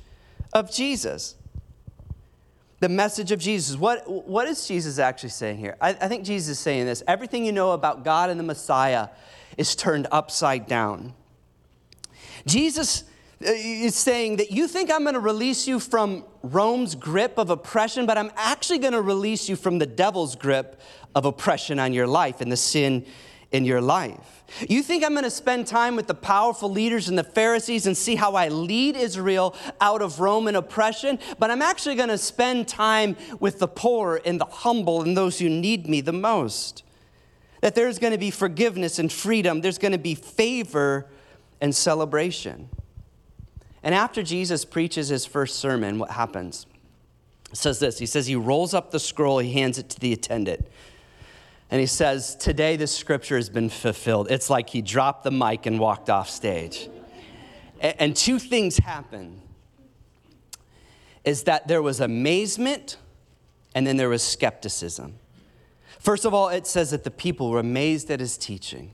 of 0.52 0.70
Jesus. 0.70 1.36
The 2.80 2.88
message 2.88 3.32
of 3.32 3.38
Jesus. 3.38 3.76
What, 3.76 4.08
what 4.10 4.48
is 4.48 4.66
Jesus 4.66 4.98
actually 4.98 5.30
saying 5.30 5.58
here? 5.58 5.76
I, 5.80 5.90
I 5.90 6.08
think 6.08 6.24
Jesus 6.24 6.58
is 6.58 6.58
saying 6.58 6.84
this 6.84 7.02
everything 7.06 7.44
you 7.44 7.52
know 7.52 7.72
about 7.72 8.04
God 8.04 8.28
and 8.28 8.38
the 8.38 8.44
Messiah 8.44 9.08
is 9.56 9.74
turned 9.76 10.06
upside 10.10 10.66
down. 10.66 11.14
Jesus 12.46 13.04
uh, 13.44 13.50
is 13.50 13.94
saying 13.94 14.36
that 14.36 14.50
you 14.50 14.68
think 14.68 14.90
I'm 14.90 15.02
going 15.02 15.14
to 15.14 15.20
release 15.20 15.66
you 15.66 15.80
from 15.80 16.24
Rome's 16.42 16.94
grip 16.94 17.38
of 17.38 17.50
oppression, 17.50 18.06
but 18.06 18.16
I'm 18.18 18.30
actually 18.36 18.78
going 18.78 18.92
to 18.92 19.02
release 19.02 19.48
you 19.48 19.56
from 19.56 19.78
the 19.78 19.86
devil's 19.86 20.36
grip 20.36 20.80
of 21.14 21.24
oppression 21.24 21.78
on 21.78 21.92
your 21.92 22.06
life 22.06 22.40
and 22.40 22.50
the 22.50 22.56
sin 22.56 23.04
in 23.50 23.64
your 23.64 23.80
life. 23.80 24.44
You 24.68 24.82
think 24.82 25.04
I'm 25.04 25.12
going 25.12 25.24
to 25.24 25.30
spend 25.30 25.66
time 25.66 25.96
with 25.96 26.06
the 26.06 26.14
powerful 26.14 26.70
leaders 26.70 27.08
and 27.08 27.18
the 27.18 27.24
Pharisees 27.24 27.86
and 27.86 27.96
see 27.96 28.16
how 28.16 28.34
I 28.34 28.48
lead 28.48 28.96
Israel 28.96 29.54
out 29.80 30.02
of 30.02 30.20
Roman 30.20 30.56
oppression, 30.56 31.18
but 31.38 31.50
I'm 31.50 31.62
actually 31.62 31.94
going 31.94 32.08
to 32.08 32.18
spend 32.18 32.68
time 32.68 33.16
with 33.40 33.58
the 33.58 33.68
poor 33.68 34.20
and 34.24 34.40
the 34.40 34.46
humble 34.46 35.02
and 35.02 35.16
those 35.16 35.38
who 35.38 35.48
need 35.48 35.88
me 35.88 36.00
the 36.00 36.12
most. 36.12 36.82
That 37.60 37.74
there's 37.74 37.98
going 37.98 38.12
to 38.12 38.18
be 38.18 38.30
forgiveness 38.30 38.98
and 38.98 39.12
freedom, 39.12 39.60
there's 39.60 39.78
going 39.78 39.92
to 39.92 39.98
be 39.98 40.14
favor 40.14 41.06
and 41.62 41.74
celebration. 41.74 42.68
And 43.84 43.94
after 43.94 44.22
Jesus 44.22 44.64
preaches 44.64 45.08
his 45.08 45.24
first 45.24 45.60
sermon, 45.60 45.98
what 45.98 46.10
happens? 46.10 46.66
It 47.50 47.56
says 47.56 47.78
this 47.78 47.98
He 47.98 48.06
says, 48.06 48.26
He 48.26 48.36
rolls 48.36 48.74
up 48.74 48.90
the 48.90 49.00
scroll, 49.00 49.38
he 49.38 49.52
hands 49.52 49.78
it 49.78 49.88
to 49.90 50.00
the 50.00 50.12
attendant. 50.12 50.66
And 51.70 51.80
he 51.80 51.86
says, 51.86 52.34
Today 52.34 52.76
this 52.76 52.94
scripture 52.94 53.36
has 53.36 53.48
been 53.48 53.70
fulfilled. 53.70 54.30
It's 54.30 54.50
like 54.50 54.70
he 54.70 54.82
dropped 54.82 55.24
the 55.24 55.30
mic 55.30 55.64
and 55.64 55.78
walked 55.78 56.10
off 56.10 56.28
stage. 56.28 56.90
And 57.80 58.14
two 58.14 58.38
things 58.38 58.76
happen 58.78 59.40
is 61.24 61.44
that 61.44 61.68
there 61.68 61.80
was 61.80 62.00
amazement 62.00 62.96
and 63.74 63.86
then 63.86 63.96
there 63.96 64.08
was 64.08 64.22
skepticism. 64.22 65.14
First 65.98 66.24
of 66.24 66.34
all, 66.34 66.48
it 66.48 66.66
says 66.66 66.90
that 66.90 67.04
the 67.04 67.10
people 67.10 67.50
were 67.50 67.60
amazed 67.60 68.10
at 68.10 68.20
his 68.20 68.36
teaching 68.36 68.92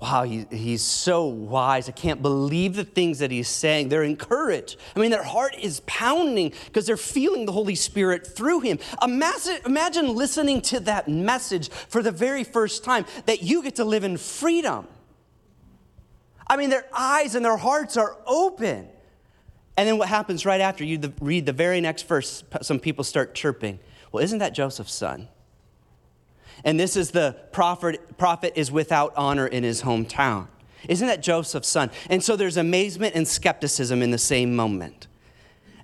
wow, 0.00 0.22
he, 0.22 0.46
he's 0.50 0.82
so 0.82 1.24
wise. 1.24 1.88
I 1.88 1.92
can't 1.92 2.22
believe 2.22 2.76
the 2.76 2.84
things 2.84 3.18
that 3.18 3.30
he's 3.30 3.48
saying. 3.48 3.88
They're 3.88 4.04
encouraged. 4.04 4.76
I 4.94 5.00
mean, 5.00 5.10
their 5.10 5.24
heart 5.24 5.56
is 5.60 5.80
pounding 5.86 6.52
because 6.66 6.86
they're 6.86 6.96
feeling 6.96 7.46
the 7.46 7.52
Holy 7.52 7.74
Spirit 7.74 8.26
through 8.26 8.60
him. 8.60 8.78
Imagine, 9.02 9.58
imagine 9.66 10.14
listening 10.14 10.60
to 10.62 10.80
that 10.80 11.08
message 11.08 11.68
for 11.70 12.02
the 12.02 12.12
very 12.12 12.44
first 12.44 12.84
time 12.84 13.06
that 13.26 13.42
you 13.42 13.62
get 13.62 13.76
to 13.76 13.84
live 13.84 14.04
in 14.04 14.16
freedom. 14.16 14.86
I 16.46 16.56
mean, 16.56 16.70
their 16.70 16.86
eyes 16.96 17.34
and 17.34 17.44
their 17.44 17.56
hearts 17.56 17.96
are 17.96 18.16
open. 18.24 18.88
And 19.76 19.88
then 19.88 19.98
what 19.98 20.08
happens 20.08 20.46
right 20.46 20.60
after 20.60 20.84
you 20.84 21.12
read 21.20 21.44
the 21.44 21.52
very 21.52 21.80
next 21.80 22.06
verse? 22.06 22.44
Some 22.62 22.78
people 22.78 23.04
start 23.04 23.34
chirping. 23.34 23.80
Well, 24.12 24.22
isn't 24.22 24.38
that 24.38 24.54
Joseph's 24.54 24.94
son? 24.94 25.28
And 26.64 26.78
this 26.78 26.96
is 26.96 27.10
the 27.10 27.36
prophet, 27.52 28.18
prophet 28.18 28.52
is 28.56 28.70
without 28.70 29.12
honor 29.16 29.46
in 29.46 29.62
his 29.62 29.82
hometown. 29.82 30.48
Isn't 30.88 31.08
that 31.08 31.22
Joseph's 31.22 31.68
son? 31.68 31.90
And 32.08 32.22
so 32.22 32.36
there's 32.36 32.56
amazement 32.56 33.14
and 33.14 33.26
skepticism 33.26 34.02
in 34.02 34.10
the 34.10 34.18
same 34.18 34.54
moment. 34.54 35.08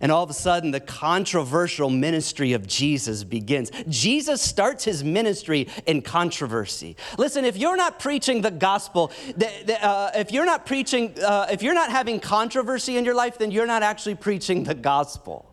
And 0.00 0.12
all 0.12 0.22
of 0.22 0.28
a 0.28 0.34
sudden, 0.34 0.70
the 0.70 0.80
controversial 0.80 1.88
ministry 1.88 2.52
of 2.52 2.66
Jesus 2.66 3.24
begins. 3.24 3.70
Jesus 3.88 4.42
starts 4.42 4.84
his 4.84 5.02
ministry 5.02 5.68
in 5.86 6.02
controversy. 6.02 6.96
Listen, 7.16 7.44
if 7.44 7.56
you're 7.56 7.76
not 7.76 7.98
preaching 7.98 8.42
the 8.42 8.50
gospel, 8.50 9.12
uh, 9.80 10.10
if 10.14 10.30
you're 10.30 10.44
not 10.44 10.66
preaching, 10.66 11.14
uh, 11.24 11.46
if 11.50 11.62
you're 11.62 11.74
not 11.74 11.90
having 11.90 12.20
controversy 12.20 12.98
in 12.98 13.04
your 13.04 13.14
life, 13.14 13.38
then 13.38 13.50
you're 13.50 13.66
not 13.66 13.82
actually 13.82 14.14
preaching 14.14 14.64
the 14.64 14.74
gospel. 14.74 15.50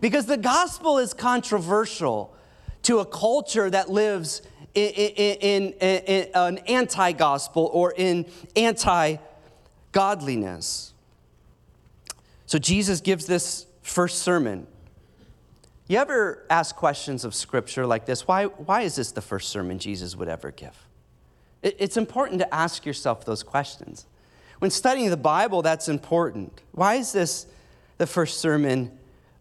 Because 0.00 0.26
the 0.26 0.36
gospel 0.36 0.98
is 0.98 1.14
controversial 1.14 2.34
to 2.82 2.98
a 2.98 3.06
culture 3.06 3.70
that 3.70 3.88
lives 3.88 4.42
in, 4.76 4.90
in, 4.92 5.72
in, 5.72 6.04
in 6.04 6.28
an 6.34 6.58
anti 6.58 7.12
gospel 7.12 7.70
or 7.72 7.92
in 7.96 8.26
anti 8.54 9.16
godliness. 9.92 10.92
So 12.44 12.58
Jesus 12.58 13.00
gives 13.00 13.26
this 13.26 13.66
first 13.82 14.18
sermon. 14.18 14.66
You 15.88 15.98
ever 15.98 16.44
ask 16.50 16.76
questions 16.76 17.24
of 17.24 17.34
scripture 17.34 17.86
like 17.86 18.06
this? 18.06 18.28
Why, 18.28 18.44
why 18.44 18.82
is 18.82 18.96
this 18.96 19.12
the 19.12 19.22
first 19.22 19.48
sermon 19.48 19.78
Jesus 19.78 20.14
would 20.14 20.28
ever 20.28 20.50
give? 20.50 20.76
It, 21.62 21.76
it's 21.78 21.96
important 21.96 22.40
to 22.40 22.54
ask 22.54 22.84
yourself 22.84 23.24
those 23.24 23.42
questions. 23.42 24.06
When 24.58 24.70
studying 24.70 25.10
the 25.10 25.16
Bible, 25.16 25.62
that's 25.62 25.88
important. 25.88 26.60
Why 26.72 26.96
is 26.96 27.12
this 27.12 27.46
the 27.98 28.06
first 28.06 28.40
sermon 28.40 28.90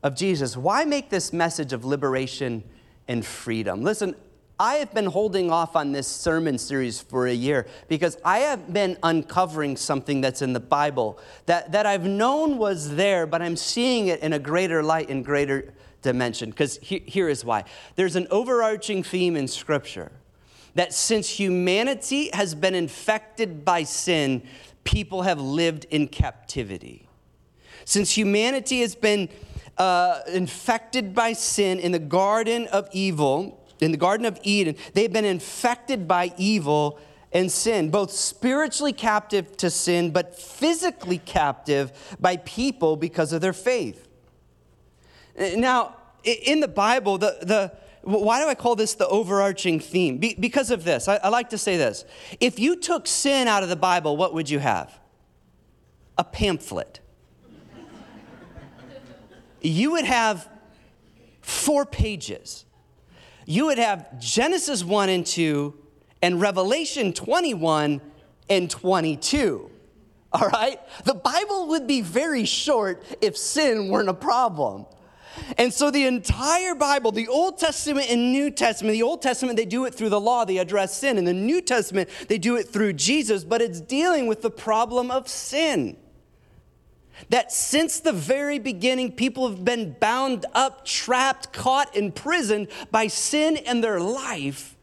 of 0.03 0.15
Jesus? 0.15 0.55
Why 0.55 0.85
make 0.85 1.09
this 1.09 1.33
message 1.33 1.73
of 1.73 1.83
liberation 1.83 2.63
and 3.07 3.25
freedom? 3.25 3.81
Listen, 3.81 4.15
I 4.59 4.75
have 4.75 4.93
been 4.93 5.07
holding 5.07 5.51
off 5.51 5.75
on 5.75 5.91
this 5.91 6.07
sermon 6.07 6.57
series 6.57 7.01
for 7.01 7.27
a 7.27 7.33
year 7.33 7.67
because 7.89 8.17
I 8.23 8.39
have 8.39 8.71
been 8.71 8.97
uncovering 9.03 9.75
something 9.75 10.21
that's 10.21 10.41
in 10.41 10.53
the 10.53 10.61
Bible 10.61 11.19
that, 11.45 11.73
that 11.73 11.85
I've 11.85 12.05
known 12.05 12.57
was 12.57 12.95
there, 12.95 13.27
but 13.27 13.41
I'm 13.41 13.57
seeing 13.57 14.07
it 14.07 14.21
in 14.21 14.31
a 14.31 14.39
greater 14.39 14.81
light 14.81 15.09
and 15.09 15.25
greater 15.25 15.73
dimension. 16.01 16.51
Because 16.51 16.77
he, 16.77 16.99
here 16.99 17.27
is 17.27 17.43
why 17.43 17.65
there's 17.95 18.15
an 18.15 18.27
overarching 18.31 19.03
theme 19.03 19.35
in 19.35 19.49
Scripture 19.49 20.11
that 20.75 20.93
since 20.93 21.29
humanity 21.29 22.29
has 22.31 22.55
been 22.55 22.75
infected 22.75 23.65
by 23.65 23.83
sin, 23.83 24.41
people 24.85 25.23
have 25.23 25.39
lived 25.39 25.85
in 25.89 26.07
captivity. 26.07 27.09
Since 27.83 28.11
humanity 28.11 28.81
has 28.81 28.95
been 28.95 29.27
uh, 29.77 30.21
infected 30.27 31.13
by 31.13 31.33
sin 31.33 31.79
in 31.79 31.91
the 31.91 31.99
Garden 31.99 32.67
of 32.67 32.87
Evil, 32.93 33.64
in 33.85 33.91
the 33.91 33.97
Garden 33.97 34.25
of 34.25 34.39
Eden, 34.43 34.75
they've 34.93 35.13
been 35.13 35.25
infected 35.25 36.07
by 36.07 36.33
evil 36.37 36.99
and 37.31 37.51
sin, 37.51 37.89
both 37.89 38.11
spiritually 38.11 38.93
captive 38.93 39.55
to 39.57 39.69
sin, 39.69 40.11
but 40.11 40.39
physically 40.39 41.17
captive 41.19 42.15
by 42.19 42.37
people 42.37 42.95
because 42.95 43.33
of 43.33 43.41
their 43.41 43.53
faith. 43.53 44.07
Now, 45.37 45.97
in 46.23 46.61
the 46.61 46.67
Bible, 46.67 47.17
the, 47.17 47.37
the, 47.41 47.71
why 48.03 48.41
do 48.41 48.47
I 48.47 48.55
call 48.55 48.75
this 48.75 48.93
the 48.93 49.07
overarching 49.07 49.79
theme? 49.79 50.17
Be, 50.17 50.35
because 50.39 50.71
of 50.71 50.83
this. 50.83 51.07
I, 51.07 51.17
I 51.17 51.29
like 51.29 51.49
to 51.49 51.57
say 51.57 51.75
this. 51.75 52.05
If 52.39 52.57
you 52.57 52.77
took 52.77 53.05
sin 53.05 53.47
out 53.47 53.63
of 53.63 53.69
the 53.69 53.75
Bible, 53.75 54.15
what 54.15 54.33
would 54.33 54.49
you 54.49 54.59
have? 54.59 54.97
A 56.17 56.23
pamphlet. 56.23 57.01
you 59.61 59.91
would 59.91 60.05
have 60.05 60.47
four 61.41 61.85
pages 61.85 62.64
you 63.45 63.67
would 63.67 63.77
have 63.77 64.19
Genesis 64.19 64.83
1 64.83 65.09
and 65.09 65.25
2 65.25 65.73
and 66.21 66.41
Revelation 66.41 67.13
21 67.13 68.01
and 68.49 68.69
22. 68.69 69.69
All 70.33 70.47
right? 70.49 70.79
The 71.05 71.13
Bible 71.13 71.67
would 71.67 71.87
be 71.87 72.01
very 72.01 72.45
short 72.45 73.03
if 73.21 73.37
sin 73.37 73.89
weren't 73.89 74.09
a 74.09 74.13
problem. 74.13 74.85
And 75.57 75.73
so 75.73 75.91
the 75.91 76.05
entire 76.05 76.75
Bible, 76.75 77.11
the 77.11 77.27
Old 77.27 77.57
Testament 77.57 78.09
and 78.09 78.31
New 78.31 78.49
Testament, 78.51 78.93
the 78.93 79.03
Old 79.03 79.21
Testament, 79.21 79.57
they 79.57 79.65
do 79.65 79.85
it 79.85 79.93
through 79.93 80.09
the 80.09 80.19
law, 80.19 80.45
they 80.45 80.57
address 80.57 80.97
sin. 80.97 81.17
In 81.17 81.25
the 81.25 81.33
New 81.33 81.61
Testament, 81.61 82.09
they 82.27 82.37
do 82.37 82.55
it 82.55 82.69
through 82.69 82.93
Jesus, 82.93 83.43
but 83.43 83.61
it's 83.61 83.81
dealing 83.81 84.27
with 84.27 84.41
the 84.41 84.49
problem 84.49 85.11
of 85.11 85.27
sin. 85.27 85.97
That 87.29 87.51
since 87.51 87.99
the 87.99 88.11
very 88.11 88.59
beginning, 88.59 89.13
people 89.13 89.49
have 89.49 89.63
been 89.63 89.95
bound 89.99 90.45
up, 90.53 90.85
trapped, 90.85 91.53
caught, 91.53 91.95
imprisoned 91.95 92.67
by 92.91 93.07
sin 93.07 93.55
in 93.57 93.81
their 93.81 93.99
life. 93.99 94.75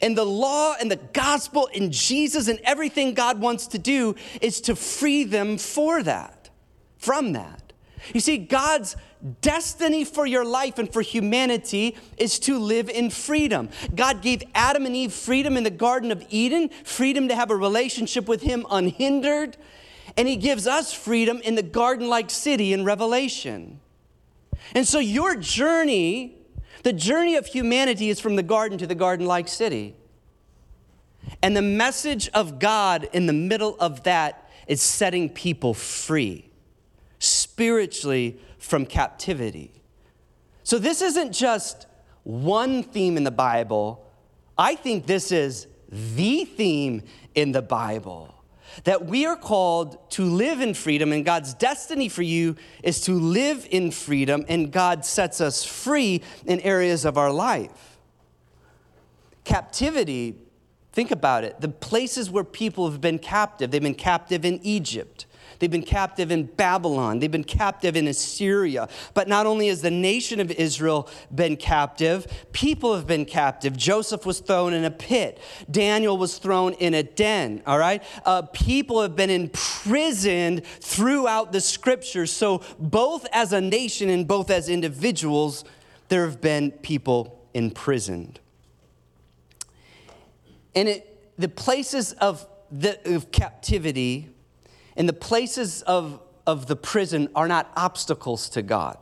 And 0.00 0.16
the 0.16 0.24
law 0.24 0.74
and 0.78 0.90
the 0.90 0.96
gospel 0.96 1.68
and 1.74 1.92
Jesus 1.92 2.48
and 2.48 2.58
everything 2.64 3.14
God 3.14 3.40
wants 3.40 3.66
to 3.68 3.78
do 3.78 4.14
is 4.40 4.60
to 4.62 4.76
free 4.76 5.24
them 5.24 5.58
for 5.58 6.02
that, 6.02 6.50
from 6.98 7.32
that. 7.32 7.72
You 8.12 8.20
see, 8.20 8.36
God's 8.38 8.96
destiny 9.40 10.04
for 10.04 10.26
your 10.26 10.44
life 10.44 10.78
and 10.78 10.92
for 10.92 11.02
humanity 11.02 11.96
is 12.18 12.38
to 12.40 12.58
live 12.58 12.88
in 12.88 13.10
freedom. 13.10 13.68
God 13.94 14.22
gave 14.22 14.42
Adam 14.54 14.86
and 14.86 14.94
Eve 14.94 15.12
freedom 15.12 15.56
in 15.56 15.64
the 15.64 15.70
Garden 15.70 16.12
of 16.12 16.24
Eden, 16.28 16.68
freedom 16.84 17.28
to 17.28 17.34
have 17.34 17.50
a 17.50 17.56
relationship 17.56 18.28
with 18.28 18.42
Him 18.42 18.66
unhindered 18.70 19.56
and 20.16 20.26
he 20.26 20.36
gives 20.36 20.66
us 20.66 20.92
freedom 20.92 21.40
in 21.42 21.54
the 21.54 21.62
garden 21.62 22.08
like 22.08 22.30
city 22.30 22.72
in 22.72 22.84
Revelation. 22.84 23.80
And 24.74 24.86
so 24.86 24.98
your 24.98 25.36
journey, 25.36 26.38
the 26.82 26.92
journey 26.92 27.36
of 27.36 27.46
humanity, 27.46 28.08
is 28.08 28.18
from 28.18 28.36
the 28.36 28.42
garden 28.42 28.78
to 28.78 28.86
the 28.86 28.94
garden 28.94 29.26
like 29.26 29.48
city. 29.48 29.94
And 31.42 31.56
the 31.56 31.62
message 31.62 32.28
of 32.30 32.58
God 32.58 33.08
in 33.12 33.26
the 33.26 33.32
middle 33.32 33.76
of 33.78 34.04
that 34.04 34.50
is 34.66 34.80
setting 34.80 35.28
people 35.28 35.74
free 35.74 36.48
spiritually 37.18 38.38
from 38.58 38.86
captivity. 38.86 39.82
So 40.62 40.78
this 40.78 41.02
isn't 41.02 41.32
just 41.32 41.86
one 42.24 42.82
theme 42.82 43.16
in 43.16 43.24
the 43.24 43.30
Bible. 43.30 44.04
I 44.56 44.74
think 44.74 45.06
this 45.06 45.30
is 45.30 45.66
the 45.90 46.44
theme 46.44 47.02
in 47.34 47.52
the 47.52 47.62
Bible 47.62 48.35
that 48.84 49.06
we 49.06 49.26
are 49.26 49.36
called 49.36 50.10
to 50.10 50.24
live 50.24 50.60
in 50.60 50.74
freedom, 50.74 51.12
and 51.12 51.24
God's 51.24 51.54
destiny 51.54 52.08
for 52.08 52.22
you 52.22 52.56
is 52.82 53.00
to 53.02 53.12
live 53.12 53.66
in 53.70 53.90
freedom, 53.90 54.44
and 54.48 54.70
God 54.70 55.04
sets 55.04 55.40
us 55.40 55.64
free 55.64 56.22
in 56.44 56.60
areas 56.60 57.04
of 57.04 57.16
our 57.18 57.32
life. 57.32 57.98
Captivity, 59.44 60.36
think 60.92 61.10
about 61.10 61.44
it, 61.44 61.60
the 61.60 61.68
places 61.68 62.30
where 62.30 62.44
people 62.44 62.90
have 62.90 63.00
been 63.00 63.18
captive, 63.18 63.70
they've 63.70 63.82
been 63.82 63.94
captive 63.94 64.44
in 64.44 64.60
Egypt. 64.62 65.26
They've 65.58 65.70
been 65.70 65.82
captive 65.82 66.30
in 66.30 66.44
Babylon. 66.44 67.18
They've 67.18 67.30
been 67.30 67.44
captive 67.44 67.96
in 67.96 68.08
Assyria. 68.08 68.88
But 69.14 69.28
not 69.28 69.46
only 69.46 69.68
has 69.68 69.82
the 69.82 69.90
nation 69.90 70.40
of 70.40 70.50
Israel 70.50 71.08
been 71.34 71.56
captive, 71.56 72.26
people 72.52 72.94
have 72.94 73.06
been 73.06 73.24
captive. 73.24 73.76
Joseph 73.76 74.26
was 74.26 74.40
thrown 74.40 74.72
in 74.72 74.84
a 74.84 74.90
pit, 74.90 75.38
Daniel 75.70 76.16
was 76.16 76.38
thrown 76.38 76.74
in 76.74 76.94
a 76.94 77.02
den, 77.02 77.62
all 77.66 77.78
right? 77.78 78.02
Uh, 78.24 78.42
people 78.42 79.02
have 79.02 79.16
been 79.16 79.30
imprisoned 79.30 80.64
throughout 80.80 81.52
the 81.52 81.60
scriptures. 81.60 82.32
So, 82.32 82.62
both 82.78 83.26
as 83.32 83.52
a 83.52 83.60
nation 83.60 84.08
and 84.08 84.26
both 84.26 84.50
as 84.50 84.68
individuals, 84.68 85.64
there 86.08 86.24
have 86.24 86.40
been 86.40 86.70
people 86.70 87.44
imprisoned. 87.54 88.40
And 90.74 90.88
it, 90.88 91.34
the 91.38 91.48
places 91.48 92.12
of, 92.12 92.46
the, 92.70 93.14
of 93.14 93.30
captivity 93.32 94.28
and 94.96 95.08
the 95.08 95.12
places 95.12 95.82
of, 95.82 96.20
of 96.46 96.66
the 96.66 96.76
prison 96.76 97.28
are 97.34 97.48
not 97.48 97.70
obstacles 97.76 98.48
to 98.50 98.62
God. 98.62 98.98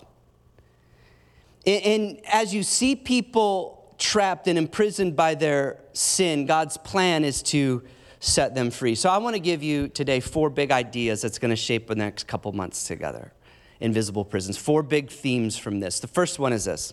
And, 1.67 1.83
and 1.85 2.21
as 2.27 2.55
you 2.55 2.63
see 2.63 2.97
people 2.97 3.95
trapped 3.99 4.49
and 4.49 4.59
imprisoned 4.59 5.17
by 5.17 5.35
their 5.35 5.79
sin, 5.93 6.47
God's 6.47 6.77
plan 6.77 7.25
is 7.25 7.43
to 7.45 7.83
set 8.21 8.55
them 8.55 8.71
free. 8.71 8.95
So 8.95 9.11
I 9.11 9.19
want 9.19 9.35
to 9.35 9.41
give 9.41 9.63
you 9.63 9.89
today 9.89 10.21
four 10.21 10.51
big 10.51 10.71
ideas 10.71 11.23
that's 11.23 11.39
going 11.39 11.51
to 11.51 11.57
shape 11.57 11.89
the 11.89 11.95
next 11.95 12.27
couple 12.27 12.53
months 12.53 12.87
together. 12.87 13.33
Invisible 13.81 14.25
prisons. 14.25 14.57
Four 14.57 14.83
big 14.83 15.11
themes 15.11 15.57
from 15.57 15.81
this. 15.81 16.01
The 16.01 16.09
first 16.09 16.39
one 16.39 16.53
is 16.53 16.65
this 16.65 16.93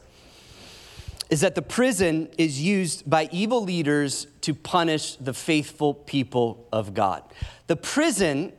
is 1.30 1.40
that 1.40 1.56
the 1.56 1.62
prison 1.62 2.28
is 2.38 2.62
used 2.62 3.10
by 3.10 3.30
evil 3.32 3.64
leaders 3.64 4.28
to 4.42 4.54
punish 4.54 5.16
the 5.16 5.34
faithful 5.34 5.94
people 5.94 6.68
of 6.74 6.94
God. 6.94 7.24
The 7.68 7.78
prison 7.78 8.52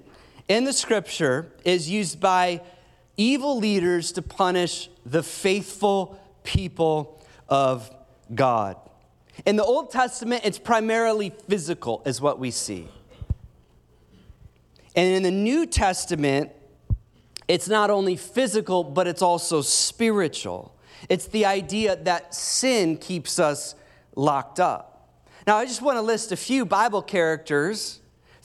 in 0.53 0.65
the 0.65 0.73
scripture 0.73 1.51
is 1.65 1.89
used 1.89 2.21
by 2.21 2.61
evil 3.17 3.57
leaders 3.57 4.13
to 4.13 4.21
punish 4.21 4.91
the 5.07 5.23
faithful 5.23 6.21
people 6.45 7.25
of 7.49 7.91
God. 8.35 8.77
In 9.47 9.57
the 9.57 9.65
Old 9.65 9.91
Testament, 9.91 10.43
it's 10.45 10.59
primarily 10.59 11.31
physical, 11.49 12.03
is 12.05 12.21
what 12.21 12.39
we 12.39 12.51
see. 12.51 12.87
And 14.95 15.09
in 15.09 15.23
the 15.23 15.31
New 15.31 15.65
Testament, 15.65 16.53
it's 17.49 17.67
not 17.67 17.89
only 17.89 18.17
physical, 18.17 18.85
but 18.85 19.07
it's 19.07 19.23
also 19.23 19.63
spiritual. 19.63 20.77
It's 21.09 21.29
the 21.29 21.47
idea 21.47 21.97
that 21.97 22.35
sin 22.35 22.99
keeps 22.99 23.39
us 23.39 23.75
locked 24.15 24.61
up. 24.61 25.19
Now, 25.47 25.57
I 25.57 25.65
just 25.65 25.81
want 25.81 25.97
to 25.97 26.03
list 26.03 26.31
a 26.31 26.37
few 26.37 26.67
Bible 26.67 27.01
characters 27.01 28.02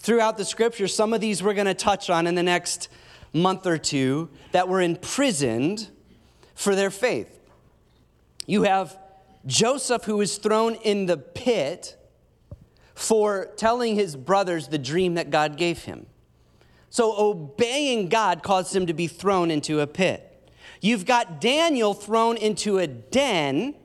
throughout 0.07 0.37
the 0.37 0.45
scripture. 0.45 0.87
Some 0.87 1.11
of 1.11 1.19
these 1.19 1.43
we're 1.43 1.53
going 1.53 1.67
to 1.67 1.73
touch 1.73 2.09
on 2.09 2.27
in 2.27 2.35
the 2.35 2.41
next 2.41 2.87
month 3.33 3.67
or 3.67 3.77
two 3.77 4.29
that 4.53 4.69
were 4.69 4.79
imprisoned 4.79 5.89
for 6.55 6.75
their 6.75 6.89
faith. 6.89 7.41
You 8.45 8.63
have 8.63 8.97
Joseph, 9.45 10.05
who 10.05 10.15
was 10.15 10.37
thrown 10.37 10.75
in 10.75 11.07
the 11.07 11.17
pit 11.17 11.97
for 12.95 13.49
telling 13.57 13.95
his 13.95 14.15
brothers 14.15 14.69
the 14.69 14.77
dream 14.77 15.15
that 15.15 15.29
God 15.29 15.57
gave 15.57 15.83
him. 15.83 16.05
So, 16.89 17.13
obeying 17.19 18.07
God 18.07 18.43
caused 18.43 18.73
him 18.73 18.85
to 18.85 18.93
be 18.93 19.07
thrown 19.07 19.51
into 19.51 19.81
a 19.81 19.87
pit. 19.87 20.49
You've 20.79 21.05
got 21.05 21.41
Daniel 21.41 21.93
thrown 21.93 22.37
into 22.37 22.77
a 22.77 22.87
den 22.87 23.75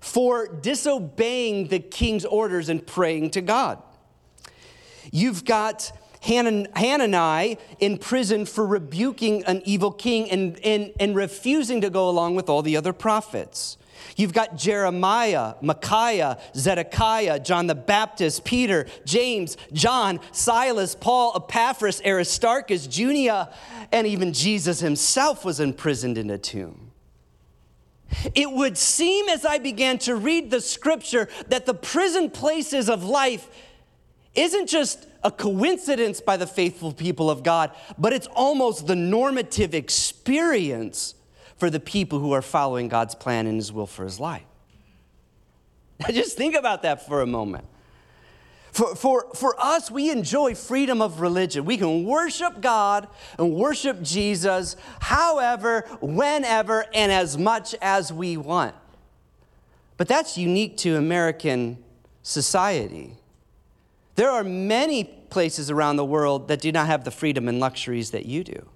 for 0.00 0.48
disobeying 0.48 1.68
the 1.68 1.78
king's 1.78 2.26
orders 2.26 2.68
and 2.68 2.86
praying 2.86 3.30
to 3.30 3.40
God. 3.40 3.82
You've 5.10 5.44
got 5.44 5.92
Hanani 6.22 7.58
in 7.78 7.98
prison 7.98 8.44
for 8.44 8.66
rebuking 8.66 9.44
an 9.44 9.62
evil 9.64 9.90
king 9.90 10.30
and, 10.30 10.58
and, 10.64 10.92
and 11.00 11.16
refusing 11.16 11.80
to 11.80 11.90
go 11.90 12.08
along 12.08 12.34
with 12.34 12.48
all 12.48 12.62
the 12.62 12.76
other 12.76 12.92
prophets. 12.92 13.78
You've 14.16 14.32
got 14.32 14.56
Jeremiah, 14.56 15.54
Micaiah, 15.60 16.38
Zedekiah, 16.54 17.40
John 17.40 17.66
the 17.66 17.74
Baptist, 17.74 18.44
Peter, 18.44 18.86
James, 19.04 19.56
John, 19.72 20.20
Silas, 20.32 20.94
Paul, 20.94 21.32
Epaphras, 21.36 22.00
Aristarchus, 22.04 22.86
Junia, 22.86 23.52
and 23.92 24.06
even 24.06 24.32
Jesus 24.32 24.80
himself 24.80 25.44
was 25.44 25.60
imprisoned 25.60 26.18
in 26.18 26.30
a 26.30 26.38
tomb. 26.38 26.90
It 28.34 28.50
would 28.50 28.76
seem 28.76 29.28
as 29.28 29.44
I 29.44 29.58
began 29.58 29.98
to 29.98 30.16
read 30.16 30.50
the 30.50 30.60
scripture 30.60 31.28
that 31.48 31.66
the 31.66 31.74
prison 31.74 32.30
places 32.30 32.88
of 32.90 33.04
life 33.04 33.48
isn't 34.34 34.68
just 34.68 35.06
a 35.22 35.30
coincidence 35.30 36.20
by 36.20 36.36
the 36.36 36.46
faithful 36.46 36.92
people 36.92 37.30
of 37.30 37.42
God, 37.42 37.72
but 37.98 38.12
it's 38.12 38.28
almost 38.28 38.86
the 38.86 38.96
normative 38.96 39.74
experience 39.74 41.14
for 41.56 41.68
the 41.68 41.80
people 41.80 42.20
who 42.20 42.32
are 42.32 42.42
following 42.42 42.88
God's 42.88 43.14
plan 43.14 43.46
and 43.46 43.56
His 43.56 43.72
will 43.72 43.86
for 43.86 44.04
His 44.04 44.18
life. 44.18 44.44
Just 46.10 46.36
think 46.36 46.54
about 46.54 46.82
that 46.82 47.06
for 47.06 47.20
a 47.20 47.26
moment. 47.26 47.66
For, 48.72 48.94
for, 48.94 49.26
for 49.34 49.60
us, 49.60 49.90
we 49.90 50.10
enjoy 50.10 50.54
freedom 50.54 51.02
of 51.02 51.20
religion. 51.20 51.64
We 51.64 51.76
can 51.76 52.04
worship 52.04 52.60
God 52.60 53.08
and 53.36 53.54
worship 53.54 54.00
Jesus 54.00 54.76
however, 55.00 55.82
whenever, 56.00 56.86
and 56.94 57.10
as 57.10 57.36
much 57.36 57.74
as 57.82 58.12
we 58.12 58.36
want. 58.36 58.74
But 59.96 60.08
that's 60.08 60.38
unique 60.38 60.76
to 60.78 60.96
American 60.96 61.82
society. 62.22 63.16
There 64.20 64.30
are 64.30 64.44
many 64.44 65.04
places 65.04 65.70
around 65.70 65.96
the 65.96 66.04
world 66.04 66.48
that 66.48 66.60
do 66.60 66.70
not 66.70 66.88
have 66.88 67.04
the 67.04 67.10
freedom 67.10 67.48
and 67.48 67.58
luxuries 67.58 68.10
that 68.10 68.26
you 68.26 68.44
do. 68.44 68.68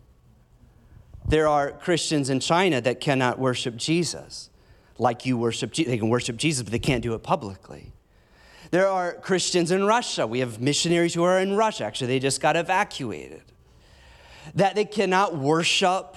There 1.28 1.46
are 1.46 1.72
Christians 1.72 2.30
in 2.30 2.40
China 2.40 2.80
that 2.80 2.98
cannot 2.98 3.38
worship 3.38 3.76
Jesus 3.76 4.48
like 4.96 5.26
you 5.26 5.37
worship 5.37 5.70
Jesus. 5.70 5.90
They 5.90 5.98
can 5.98 6.09
worship 6.09 6.38
Jesus, 6.38 6.62
but 6.62 6.72
they 6.72 6.78
can't 6.78 7.02
do 7.02 7.12
it 7.12 7.22
publicly. 7.22 7.92
There 8.70 8.88
are 8.88 9.12
Christians 9.12 9.70
in 9.70 9.85
Russia. 9.85 10.26
We 10.26 10.38
have 10.38 10.62
missionaries 10.62 11.12
who 11.12 11.24
are 11.24 11.38
in 11.38 11.57
Russia. 11.57 11.85
Actually, 11.85 12.07
they 12.07 12.20
just 12.20 12.40
got 12.40 12.57
evacuated. 12.57 13.42
That 14.54 14.74
they 14.74 14.87
cannot 14.87 15.37
worship 15.37 16.16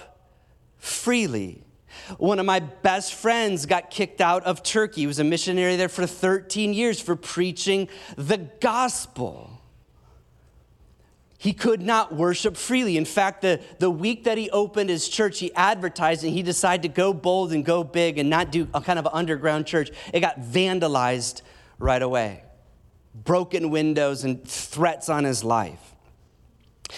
freely. 0.78 1.66
One 2.16 2.38
of 2.38 2.46
my 2.46 2.60
best 2.60 3.14
friends 3.14 3.66
got 3.66 3.90
kicked 3.90 4.20
out 4.20 4.44
of 4.44 4.62
Turkey. 4.62 5.02
He 5.02 5.06
was 5.06 5.18
a 5.18 5.24
missionary 5.24 5.76
there 5.76 5.88
for 5.88 6.06
13 6.06 6.72
years 6.72 7.00
for 7.00 7.16
preaching 7.16 7.88
the 8.16 8.38
gospel 8.38 9.58
he 11.40 11.52
could 11.52 11.80
not 11.80 12.12
worship 12.12 12.56
freely. 12.56 12.96
In 12.96 13.04
fact, 13.04 13.42
the, 13.42 13.60
the 13.78 13.88
week 13.88 14.24
that 14.24 14.36
he 14.36 14.50
opened 14.50 14.90
his 14.90 15.08
church, 15.08 15.38
he 15.38 15.54
advertised 15.54 16.24
and 16.24 16.32
he 16.32 16.42
decided 16.42 16.82
to 16.82 16.88
go 16.88 17.14
bold 17.14 17.52
and 17.52 17.64
go 17.64 17.84
big 17.84 18.18
and 18.18 18.28
not 18.28 18.50
do 18.50 18.66
a 18.74 18.80
kind 18.80 18.98
of 18.98 19.06
underground 19.12 19.64
church. 19.64 19.92
It 20.12 20.18
got 20.18 20.40
vandalized 20.40 21.42
right 21.78 22.02
away. 22.02 22.42
Broken 23.14 23.70
windows 23.70 24.24
and 24.24 24.44
threats 24.44 25.08
on 25.08 25.22
his 25.22 25.44
life. 25.44 25.94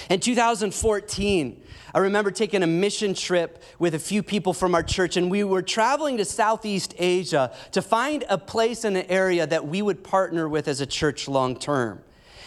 In 0.08 0.20
2014, 0.20 1.62
I 1.94 1.98
remember 1.98 2.30
taking 2.30 2.62
a 2.62 2.66
mission 2.66 3.14
trip 3.14 3.62
with 3.78 3.94
a 3.94 3.98
few 3.98 4.22
people 4.22 4.52
from 4.52 4.74
our 4.74 4.82
church, 4.82 5.16
and 5.16 5.30
we 5.30 5.44
were 5.44 5.62
traveling 5.62 6.16
to 6.18 6.24
Southeast 6.24 6.94
Asia 6.98 7.52
to 7.72 7.82
find 7.82 8.24
a 8.28 8.38
place 8.38 8.84
in 8.84 8.96
an 8.96 9.06
area 9.08 9.46
that 9.46 9.66
we 9.66 9.82
would 9.82 10.04
partner 10.04 10.48
with 10.48 10.68
as 10.68 10.80
a 10.80 10.86
church 10.86 11.28
long 11.28 11.56
term. 11.58 12.02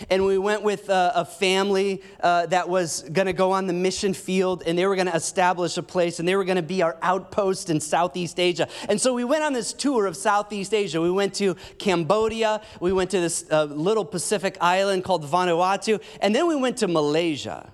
And 0.10 0.26
we 0.26 0.38
went 0.38 0.64
with 0.64 0.90
a, 0.90 1.12
a 1.16 1.26
family 1.26 2.02
uh, 2.20 2.48
that 2.48 2.68
was 2.68 3.04
going 3.12 3.28
to 3.28 3.34
go 3.34 3.52
on 3.52 3.68
the 3.68 3.74
mission 3.74 4.14
field 4.14 4.64
and 4.66 4.78
they 4.78 4.86
were 4.86 4.96
going 4.96 5.08
to 5.08 5.16
establish 5.16 5.78
a 5.78 5.84
place 5.84 6.20
and 6.20 6.28
they 6.28 6.36
were 6.36 6.44
going 6.44 6.58
to 6.58 6.62
be 6.62 6.82
our 6.82 6.98
outpost 7.02 7.70
in 7.70 7.80
Southeast 7.80 8.40
Asia. 8.40 8.68
And 8.90 9.00
so 9.00 9.14
we 9.14 9.24
went 9.24 9.44
on 9.44 9.54
this 9.54 9.72
tour 9.72 10.06
of 10.06 10.18
Southeast 10.18 10.74
Asia. 10.74 11.00
We 11.00 11.12
went 11.12 11.34
to 11.36 11.56
Cambodia, 11.78 12.62
we 12.80 12.92
went 12.92 13.12
to 13.12 13.20
this 13.20 13.46
uh, 13.52 13.66
little 13.66 14.06
Pacific 14.06 14.58
island 14.60 15.04
called 15.04 15.26
Vanuatu, 15.26 16.02
and 16.22 16.36
then 16.36 16.48
we 16.48 16.56
went 16.56 16.78
to 16.78 16.88
Malaysia. 16.88 17.72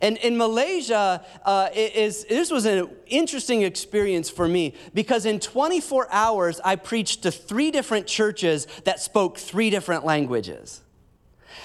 And 0.00 0.16
in 0.18 0.36
Malaysia, 0.36 1.24
uh, 1.44 1.68
is, 1.74 2.24
this 2.24 2.50
was 2.50 2.66
an 2.66 2.88
interesting 3.06 3.62
experience 3.62 4.28
for 4.28 4.48
me 4.48 4.74
because 4.94 5.26
in 5.26 5.40
24 5.40 6.08
hours, 6.12 6.60
I 6.64 6.76
preached 6.76 7.22
to 7.22 7.30
three 7.30 7.70
different 7.70 8.06
churches 8.06 8.66
that 8.84 9.00
spoke 9.00 9.38
three 9.38 9.70
different 9.70 10.04
languages. 10.04 10.82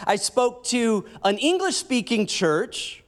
I 0.05 0.15
spoke 0.15 0.63
to 0.65 1.05
an 1.23 1.37
English 1.37 1.75
speaking 1.75 2.25
church, 2.27 3.03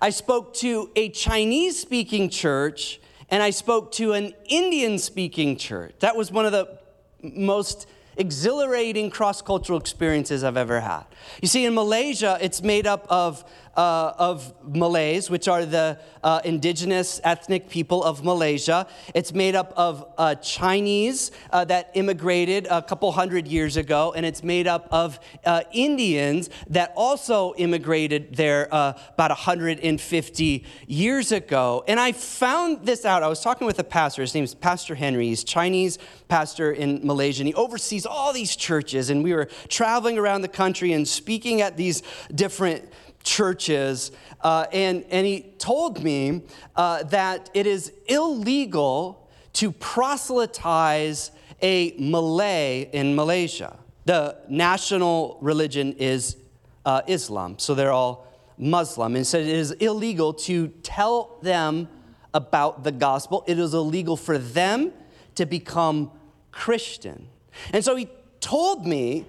I 0.00 0.10
spoke 0.10 0.54
to 0.54 0.90
a 0.96 1.10
Chinese 1.10 1.78
speaking 1.78 2.30
church, 2.30 3.00
and 3.28 3.42
I 3.42 3.50
spoke 3.50 3.92
to 3.92 4.12
an 4.12 4.34
Indian 4.46 4.98
speaking 4.98 5.56
church. 5.56 5.94
That 6.00 6.16
was 6.16 6.32
one 6.32 6.46
of 6.46 6.52
the 6.52 6.78
most 7.22 7.86
exhilarating 8.16 9.10
cross 9.10 9.40
cultural 9.40 9.78
experiences 9.78 10.44
I've 10.44 10.56
ever 10.56 10.80
had. 10.80 11.04
You 11.40 11.48
see, 11.48 11.64
in 11.64 11.74
Malaysia, 11.74 12.38
it's 12.40 12.62
made 12.62 12.86
up 12.86 13.06
of 13.08 13.44
uh, 13.76 14.12
of 14.18 14.52
Malays, 14.64 15.30
which 15.30 15.48
are 15.48 15.64
the 15.64 15.98
uh, 16.22 16.40
indigenous 16.44 17.20
ethnic 17.24 17.68
people 17.68 18.02
of 18.02 18.24
Malaysia. 18.24 18.86
It's 19.14 19.32
made 19.32 19.54
up 19.54 19.72
of 19.76 20.12
uh, 20.18 20.34
Chinese 20.36 21.30
uh, 21.50 21.64
that 21.66 21.90
immigrated 21.94 22.66
a 22.70 22.82
couple 22.82 23.10
hundred 23.12 23.48
years 23.48 23.76
ago, 23.76 24.12
and 24.14 24.26
it's 24.26 24.42
made 24.42 24.66
up 24.66 24.88
of 24.90 25.18
uh, 25.44 25.62
Indians 25.72 26.50
that 26.68 26.92
also 26.96 27.54
immigrated 27.54 28.36
there 28.36 28.68
uh, 28.72 28.92
about 29.14 29.30
150 29.30 30.64
years 30.86 31.32
ago. 31.32 31.84
And 31.88 31.98
I 31.98 32.12
found 32.12 32.84
this 32.86 33.04
out. 33.04 33.22
I 33.22 33.28
was 33.28 33.40
talking 33.40 33.66
with 33.66 33.78
a 33.78 33.84
pastor. 33.84 34.22
His 34.22 34.34
name 34.34 34.44
is 34.44 34.54
Pastor 34.54 34.94
Henry. 34.94 35.28
He's 35.28 35.44
Chinese 35.44 35.98
pastor 36.28 36.72
in 36.72 37.06
Malaysia, 37.06 37.40
and 37.40 37.48
he 37.48 37.54
oversees 37.54 38.06
all 38.06 38.32
these 38.32 38.56
churches. 38.56 39.10
And 39.10 39.24
we 39.24 39.32
were 39.32 39.48
traveling 39.68 40.18
around 40.18 40.42
the 40.42 40.48
country 40.48 40.92
and 40.92 41.06
speaking 41.06 41.60
at 41.60 41.76
these 41.76 42.02
different 42.34 42.90
churches, 43.22 44.12
uh, 44.40 44.66
and, 44.72 45.04
and 45.10 45.26
he 45.26 45.42
told 45.58 46.02
me 46.02 46.42
uh, 46.76 47.02
that 47.04 47.50
it 47.54 47.66
is 47.66 47.92
illegal 48.06 49.30
to 49.54 49.70
proselytize 49.72 51.30
a 51.60 51.94
Malay 51.98 52.88
in 52.92 53.14
Malaysia. 53.14 53.76
The 54.04 54.36
national 54.48 55.38
religion 55.40 55.94
is 55.98 56.36
uh, 56.84 57.02
Islam, 57.06 57.58
so 57.58 57.74
they're 57.74 57.92
all 57.92 58.26
Muslim. 58.58 59.16
And 59.16 59.26
so 59.26 59.38
it 59.38 59.46
is 59.46 59.72
illegal 59.72 60.34
to 60.34 60.68
tell 60.82 61.38
them 61.42 61.88
about 62.34 62.82
the 62.82 62.92
gospel, 62.92 63.44
it 63.46 63.58
is 63.58 63.74
illegal 63.74 64.16
for 64.16 64.38
them 64.38 64.92
to 65.34 65.44
become 65.46 66.10
Christian. 66.50 67.28
And 67.72 67.84
so 67.84 67.94
he 67.94 68.08
told 68.40 68.86
me 68.86 69.26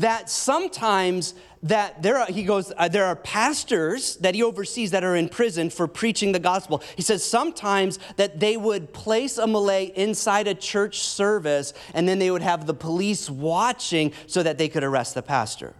that 0.00 0.30
sometimes 0.30 1.34
that 1.62 2.02
there 2.02 2.18
are, 2.18 2.26
he 2.26 2.44
goes, 2.44 2.72
uh, 2.76 2.88
there 2.88 3.06
are 3.06 3.16
pastors 3.16 4.16
that 4.16 4.34
he 4.34 4.42
oversees 4.42 4.90
that 4.90 5.02
are 5.02 5.16
in 5.16 5.30
prison 5.30 5.70
for 5.70 5.88
preaching 5.88 6.32
the 6.32 6.38
gospel. 6.38 6.82
He 6.94 7.02
says 7.02 7.24
sometimes 7.24 7.98
that 8.16 8.38
they 8.38 8.56
would 8.56 8.92
place 8.92 9.38
a 9.38 9.46
Malay 9.46 9.86
inside 9.96 10.46
a 10.46 10.54
church 10.54 11.00
service 11.00 11.72
and 11.94 12.06
then 12.06 12.18
they 12.18 12.30
would 12.30 12.42
have 12.42 12.66
the 12.66 12.74
police 12.74 13.30
watching 13.30 14.12
so 14.26 14.42
that 14.42 14.58
they 14.58 14.68
could 14.68 14.84
arrest 14.84 15.14
the 15.14 15.22
pastor. 15.22 15.74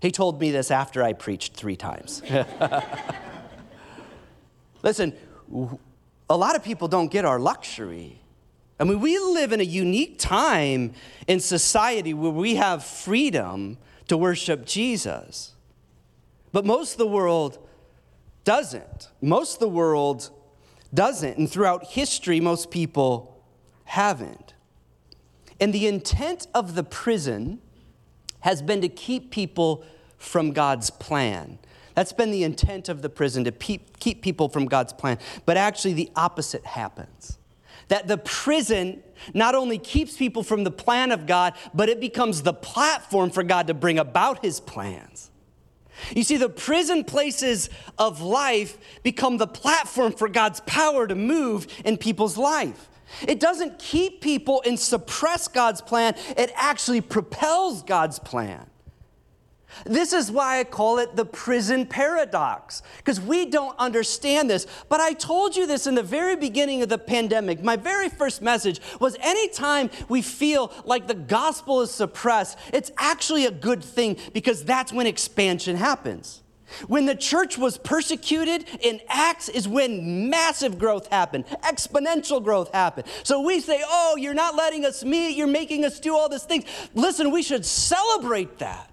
He 0.00 0.10
told 0.10 0.40
me 0.40 0.50
this 0.50 0.70
after 0.70 1.02
I 1.02 1.12
preached 1.12 1.54
three 1.54 1.76
times. 1.76 2.22
Listen, 4.82 5.12
a 6.28 6.36
lot 6.36 6.56
of 6.56 6.64
people 6.64 6.88
don't 6.88 7.12
get 7.12 7.24
our 7.24 7.38
luxury. 7.38 8.20
I 8.80 8.84
mean, 8.84 9.00
we 9.00 9.18
live 9.18 9.52
in 9.52 9.60
a 9.60 9.64
unique 9.64 10.18
time 10.18 10.94
in 11.28 11.38
society 11.38 12.14
where 12.14 12.30
we 12.30 12.54
have 12.54 12.82
freedom 12.82 13.76
to 14.08 14.16
worship 14.16 14.64
Jesus. 14.64 15.52
But 16.50 16.64
most 16.64 16.92
of 16.92 16.98
the 16.98 17.06
world 17.06 17.58
doesn't. 18.44 19.10
Most 19.20 19.54
of 19.54 19.60
the 19.60 19.68
world 19.68 20.30
doesn't. 20.94 21.36
And 21.36 21.48
throughout 21.48 21.88
history, 21.88 22.40
most 22.40 22.70
people 22.70 23.44
haven't. 23.84 24.54
And 25.60 25.74
the 25.74 25.86
intent 25.86 26.46
of 26.54 26.74
the 26.74 26.82
prison 26.82 27.60
has 28.40 28.62
been 28.62 28.80
to 28.80 28.88
keep 28.88 29.30
people 29.30 29.84
from 30.16 30.52
God's 30.52 30.88
plan. 30.88 31.58
That's 31.94 32.14
been 32.14 32.30
the 32.30 32.44
intent 32.44 32.88
of 32.88 33.02
the 33.02 33.10
prison, 33.10 33.44
to 33.44 33.52
keep 33.52 34.22
people 34.22 34.48
from 34.48 34.64
God's 34.64 34.94
plan. 34.94 35.18
But 35.44 35.58
actually, 35.58 35.92
the 35.92 36.10
opposite 36.16 36.64
happens 36.64 37.36
that 37.90 38.06
the 38.06 38.16
prison 38.16 39.02
not 39.34 39.54
only 39.54 39.78
keeps 39.78 40.16
people 40.16 40.42
from 40.42 40.64
the 40.64 40.70
plan 40.70 41.12
of 41.12 41.26
God, 41.26 41.54
but 41.74 41.88
it 41.88 42.00
becomes 42.00 42.42
the 42.42 42.52
platform 42.52 43.30
for 43.30 43.42
God 43.42 43.66
to 43.66 43.74
bring 43.74 43.98
about 43.98 44.42
his 44.44 44.60
plans. 44.60 45.30
You 46.14 46.22
see, 46.22 46.36
the 46.36 46.48
prison 46.48 47.04
places 47.04 47.68
of 47.98 48.22
life 48.22 48.78
become 49.02 49.36
the 49.36 49.46
platform 49.46 50.12
for 50.12 50.28
God's 50.28 50.60
power 50.60 51.06
to 51.06 51.14
move 51.14 51.66
in 51.84 51.98
people's 51.98 52.38
life. 52.38 52.88
It 53.26 53.40
doesn't 53.40 53.78
keep 53.78 54.20
people 54.20 54.62
and 54.64 54.78
suppress 54.78 55.48
God's 55.48 55.82
plan, 55.82 56.14
it 56.36 56.52
actually 56.54 57.00
propels 57.00 57.82
God's 57.82 58.18
plan. 58.18 58.66
This 59.84 60.12
is 60.12 60.30
why 60.30 60.60
I 60.60 60.64
call 60.64 60.98
it 60.98 61.16
the 61.16 61.24
prison 61.24 61.86
paradox, 61.86 62.82
because 62.98 63.20
we 63.20 63.46
don't 63.46 63.78
understand 63.78 64.50
this. 64.50 64.66
But 64.88 65.00
I 65.00 65.12
told 65.12 65.56
you 65.56 65.66
this 65.66 65.86
in 65.86 65.94
the 65.94 66.02
very 66.02 66.36
beginning 66.36 66.82
of 66.82 66.88
the 66.88 66.98
pandemic. 66.98 67.62
My 67.62 67.76
very 67.76 68.08
first 68.08 68.42
message 68.42 68.80
was 68.98 69.16
anytime 69.20 69.90
we 70.08 70.22
feel 70.22 70.72
like 70.84 71.06
the 71.06 71.14
gospel 71.14 71.80
is 71.80 71.90
suppressed, 71.90 72.58
it's 72.72 72.90
actually 72.98 73.46
a 73.46 73.50
good 73.50 73.82
thing 73.82 74.16
because 74.32 74.64
that's 74.64 74.92
when 74.92 75.06
expansion 75.06 75.76
happens. 75.76 76.42
When 76.86 77.06
the 77.06 77.14
church 77.14 77.58
was 77.58 77.78
persecuted 77.78 78.64
in 78.80 79.00
Acts 79.08 79.48
is 79.48 79.66
when 79.66 80.30
massive 80.30 80.78
growth 80.78 81.08
happened, 81.08 81.46
exponential 81.62 82.42
growth 82.42 82.72
happened. 82.72 83.08
So 83.24 83.40
we 83.40 83.60
say, 83.60 83.82
oh, 83.84 84.16
you're 84.16 84.34
not 84.34 84.54
letting 84.54 84.84
us 84.84 85.04
meet, 85.04 85.36
you're 85.36 85.46
making 85.46 85.84
us 85.84 85.98
do 85.98 86.14
all 86.14 86.28
these 86.28 86.44
things. 86.44 86.64
Listen, 86.94 87.32
we 87.32 87.42
should 87.42 87.66
celebrate 87.66 88.58
that 88.58 88.89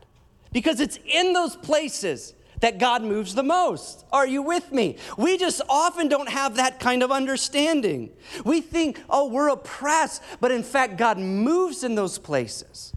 because 0.51 0.79
it's 0.79 0.99
in 1.05 1.33
those 1.33 1.55
places 1.55 2.33
that 2.60 2.79
God 2.79 3.03
moves 3.03 3.36
the 3.36 3.43
most. 3.43 4.05
Are 4.12 4.25
you 4.25 4.41
with 4.41 4.71
me? 4.71 4.97
We 5.17 5.38
just 5.38 5.62
often 5.69 6.07
don't 6.07 6.29
have 6.29 6.55
that 6.55 6.79
kind 6.79 7.03
of 7.03 7.12
understanding. 7.12 8.12
We 8.43 8.62
think, 8.62 9.01
oh, 9.10 9.27
we're 9.27 9.49
oppressed, 9.49 10.23
but 10.39 10.51
in 10.51 10.63
fact, 10.63 10.97
God 10.97 11.17
moves 11.19 11.83
in 11.83 11.95
those 11.95 12.17
places. 12.17 12.93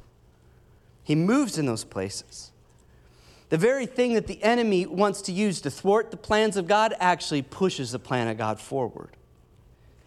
He 1.04 1.14
moves 1.14 1.58
in 1.58 1.66
those 1.66 1.84
places. 1.84 2.52
The 3.50 3.58
very 3.58 3.86
thing 3.86 4.14
that 4.14 4.28
the 4.28 4.42
enemy 4.42 4.86
wants 4.86 5.22
to 5.22 5.32
use 5.32 5.60
to 5.62 5.70
thwart 5.70 6.10
the 6.12 6.16
plans 6.16 6.56
of 6.56 6.68
God 6.68 6.94
actually 7.00 7.42
pushes 7.42 7.90
the 7.90 7.98
plan 7.98 8.28
of 8.28 8.38
God 8.38 8.60
forward. 8.60 9.16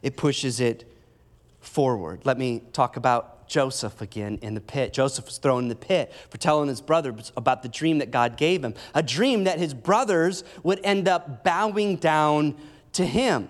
It 0.02 0.16
pushes 0.16 0.60
it 0.60 0.90
forward. 1.60 2.22
Let 2.24 2.38
me 2.38 2.62
talk 2.72 2.96
about 2.96 3.43
Joseph 3.54 4.02
again 4.02 4.40
in 4.42 4.56
the 4.56 4.62
pit. 4.62 4.94
Joseph 4.94 5.26
was 5.26 5.38
thrown 5.38 5.62
in 5.62 5.70
the 5.70 5.76
pit 5.76 6.12
for 6.32 6.40
telling 6.40 6.70
his 6.70 6.82
brothers 6.82 7.32
about 7.38 7.62
the 7.62 7.70
dream 7.70 8.00
that 8.00 8.10
God 8.10 8.36
gave 8.36 8.66
him, 8.66 8.74
a 8.96 9.04
dream 9.04 9.44
that 9.44 9.60
his 9.60 9.76
brothers 9.76 10.44
would 10.64 10.80
end 10.84 11.08
up 11.08 11.44
bowing 11.44 11.98
down 11.98 12.56
to 12.94 13.06
him. 13.06 13.48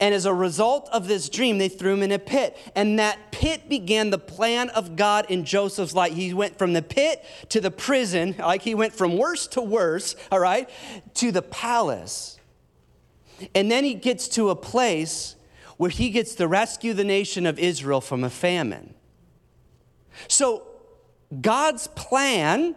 And 0.00 0.14
as 0.14 0.24
a 0.24 0.32
result 0.32 0.88
of 0.94 1.08
this 1.08 1.28
dream, 1.28 1.58
they 1.58 1.68
threw 1.68 1.92
him 1.92 2.02
in 2.04 2.10
a 2.10 2.18
pit. 2.18 2.56
And 2.74 2.98
that 2.98 3.30
pit 3.30 3.68
began 3.68 4.08
the 4.08 4.18
plan 4.18 4.70
of 4.70 4.96
God 4.96 5.26
in 5.28 5.44
Joseph's 5.44 5.92
life. 5.92 6.14
He 6.14 6.32
went 6.32 6.56
from 6.56 6.72
the 6.72 6.80
pit 6.80 7.22
to 7.50 7.60
the 7.60 7.70
prison, 7.70 8.34
like 8.38 8.62
he 8.62 8.74
went 8.74 8.94
from 8.94 9.18
worse 9.18 9.46
to 9.48 9.60
worse, 9.60 10.16
all 10.32 10.40
right, 10.40 10.70
to 11.16 11.30
the 11.30 11.42
palace. 11.42 12.40
And 13.54 13.70
then 13.70 13.84
he 13.84 13.92
gets 13.92 14.26
to 14.28 14.48
a 14.48 14.56
place 14.56 15.36
where 15.76 15.90
he 15.90 16.08
gets 16.08 16.34
to 16.36 16.48
rescue 16.48 16.94
the 16.94 17.04
nation 17.04 17.44
of 17.44 17.58
Israel 17.58 18.00
from 18.00 18.24
a 18.24 18.30
famine. 18.30 18.94
So, 20.26 20.64
God's 21.40 21.86
plan 21.88 22.74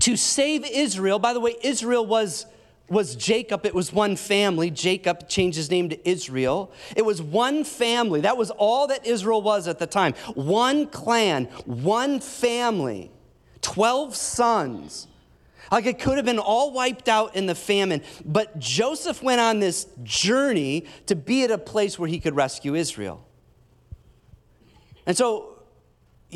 to 0.00 0.16
save 0.16 0.64
Israel, 0.64 1.18
by 1.18 1.32
the 1.32 1.40
way, 1.40 1.56
Israel 1.62 2.04
was 2.06 2.46
was 2.88 3.16
Jacob. 3.16 3.64
It 3.64 3.74
was 3.74 3.90
one 3.90 4.16
family. 4.16 4.70
Jacob 4.70 5.26
changed 5.28 5.56
his 5.56 5.70
name 5.70 5.88
to 5.88 6.08
Israel. 6.08 6.70
It 6.94 7.06
was 7.06 7.22
one 7.22 7.64
family. 7.64 8.20
That 8.20 8.36
was 8.36 8.50
all 8.50 8.88
that 8.88 9.06
Israel 9.06 9.40
was 9.40 9.66
at 9.66 9.78
the 9.78 9.86
time. 9.86 10.12
One 10.34 10.86
clan, 10.86 11.46
one 11.64 12.20
family, 12.20 13.10
12 13.62 14.14
sons. 14.14 15.08
Like 15.70 15.86
it 15.86 15.98
could 15.98 16.16
have 16.18 16.26
been 16.26 16.38
all 16.38 16.70
wiped 16.70 17.08
out 17.08 17.34
in 17.34 17.46
the 17.46 17.54
famine. 17.54 18.02
But 18.26 18.58
Joseph 18.58 19.22
went 19.22 19.40
on 19.40 19.58
this 19.58 19.86
journey 20.02 20.84
to 21.06 21.16
be 21.16 21.44
at 21.44 21.50
a 21.50 21.58
place 21.58 21.98
where 21.98 22.08
he 22.08 22.20
could 22.20 22.36
rescue 22.36 22.74
Israel. 22.74 23.26
And 25.06 25.16
so, 25.16 25.51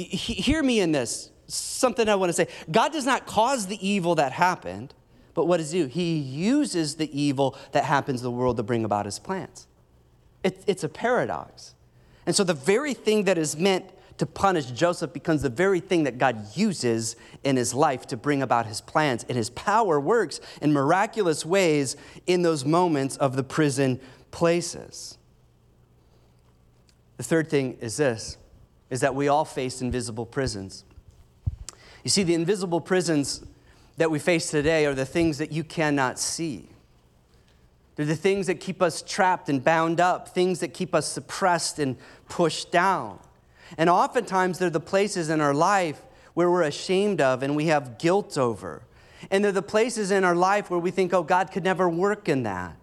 hear 0.05 0.63
me 0.63 0.81
in 0.81 0.93
this. 0.93 1.31
Something 1.49 2.09
I 2.09 2.17
want 2.17 2.31
to 2.31 2.33
say. 2.33 2.49
God 2.71 2.93
does 2.93 3.07
not 3.07 3.27
cause 3.27 3.67
the 3.67 3.87
evil 3.87 4.17
that 4.17 4.33
happened. 4.33 4.95
But 5.35 5.47
what 5.47 5.59
does 5.59 5.71
he 5.71 5.83
do? 5.83 5.87
He 5.87 6.17
uses 6.17 6.97
the 6.97 7.11
evil 7.19 7.57
that 7.73 7.85
happens 7.85 8.21
in 8.21 8.25
the 8.25 8.31
world 8.31 8.57
to 8.57 8.63
bring 8.63 8.85
about 8.85 9.05
his 9.05 9.19
plans. 9.19 9.67
It, 10.43 10.65
it's 10.67 10.83
a 10.83 10.89
paradox. 10.89 11.75
And 12.25 12.35
so 12.35 12.43
the 12.43 12.55
very 12.55 12.95
thing 12.95 13.25
that 13.25 13.37
is 13.37 13.57
meant 13.57 13.85
to 14.19 14.27
punish 14.27 14.67
Joseph 14.67 15.13
becomes 15.13 15.43
the 15.43 15.51
very 15.51 15.81
thing 15.81 16.05
that 16.05 16.17
God 16.17 16.57
uses 16.57 17.17
in 17.45 17.57
his 17.57 17.75
life 17.75 18.07
to 18.07 18.17
bring 18.17 18.43
about 18.43 18.65
his 18.65 18.81
plans. 18.81 19.25
And 19.29 19.37
his 19.37 19.51
power 19.51 20.01
works 20.01 20.41
in 20.63 20.73
miraculous 20.73 21.45
ways 21.45 21.97
in 22.27 22.43
those 22.43 22.65
moments 22.65 23.17
of 23.19 23.37
the 23.37 23.45
prison 23.45 24.01
places. 24.31 25.19
The 27.19 27.25
third 27.25 27.51
thing 27.51 27.77
is 27.81 27.99
this 27.99 28.39
is 28.90 29.01
that 29.01 29.14
we 29.14 29.29
all 29.29 29.44
face 29.44 29.81
invisible 29.81 30.27
prisons. 30.27 30.85
You 32.05 32.11
see, 32.11 32.22
the 32.22 32.35
invisible 32.35 32.81
prisons 32.81 33.44
that 33.96 34.11
we 34.11 34.18
face 34.18 34.51
today 34.51 34.87
are 34.87 34.94
the 34.94 35.07
things 35.07 35.38
that 35.38 35.51
you 35.53 35.64
cannot 35.64 36.18
see. 36.18 36.68
They're 37.96 38.07
the 38.07 38.14
things 38.14 38.46
that 38.46 38.61
keep 38.61 38.83
us 38.83 39.03
trapped 39.03 39.49
and 39.49 39.64
bound 39.64 40.01
up, 40.01 40.29
things 40.29 40.61
that 40.61 40.75
keep 40.75 40.94
us 40.94 41.07
suppressed 41.07 41.79
and 41.79 41.96
pushed 42.29 42.70
down. 42.70 43.18
And 43.79 43.90
oftentimes, 43.90 44.59
they're 44.59 44.70
the 44.70 44.81
places 44.81 45.31
in 45.31 45.40
our 45.40 45.55
life 45.55 46.03
where 46.35 46.51
we're 46.51 46.62
ashamed 46.62 47.20
of 47.20 47.42
and 47.42 47.57
we 47.57 47.66
have 47.66 47.99
guilt 47.99 48.37
over. 48.37 48.83
And 49.31 49.42
they're 49.42 49.51
the 49.51 49.62
places 49.62 50.11
in 50.11 50.25
our 50.25 50.37
life 50.37 50.70
where 50.70 50.79
we 50.79 50.90
think, 50.90 51.12
oh, 51.14 51.22
God 51.22 51.51
could 51.51 51.64
never 51.64 51.88
work 51.88 52.29
in 52.29 52.42
that. 52.42 52.77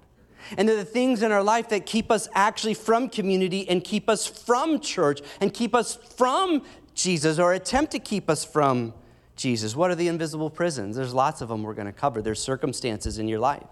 And 0.58 0.67
they're 0.67 0.75
the 0.75 0.86
things 0.86 1.21
in 1.21 1.32
our 1.32 1.43
life 1.43 1.69
that 1.69 1.86
keep 1.86 2.12
us 2.12 2.27
actually 2.34 2.73
from 2.73 3.10
community 3.10 3.67
and 3.69 3.84
keep 3.84 4.10
us 4.10 4.25
from 4.25 4.79
church 4.79 5.21
and 5.41 5.53
keep 5.53 5.73
us 5.75 5.95
from 5.95 6.63
Jesus 6.93 7.39
or 7.39 7.53
attempt 7.53 7.91
to 7.93 7.99
keep 7.99 8.29
us 8.29 8.45
from 8.45 8.93
Jesus. 9.36 9.75
What 9.75 9.91
are 9.91 9.95
the 9.95 10.08
invisible 10.08 10.49
prisons? 10.49 10.95
There's 10.95 11.13
lots 11.13 11.41
of 11.41 11.49
them 11.49 11.63
we're 11.63 11.73
going 11.73 11.88
to 11.88 11.93
cover. 11.93 12.21
There's 12.21 12.41
circumstances 12.41 13.19
in 13.19 13.27
your 13.27 13.39
life. 13.39 13.63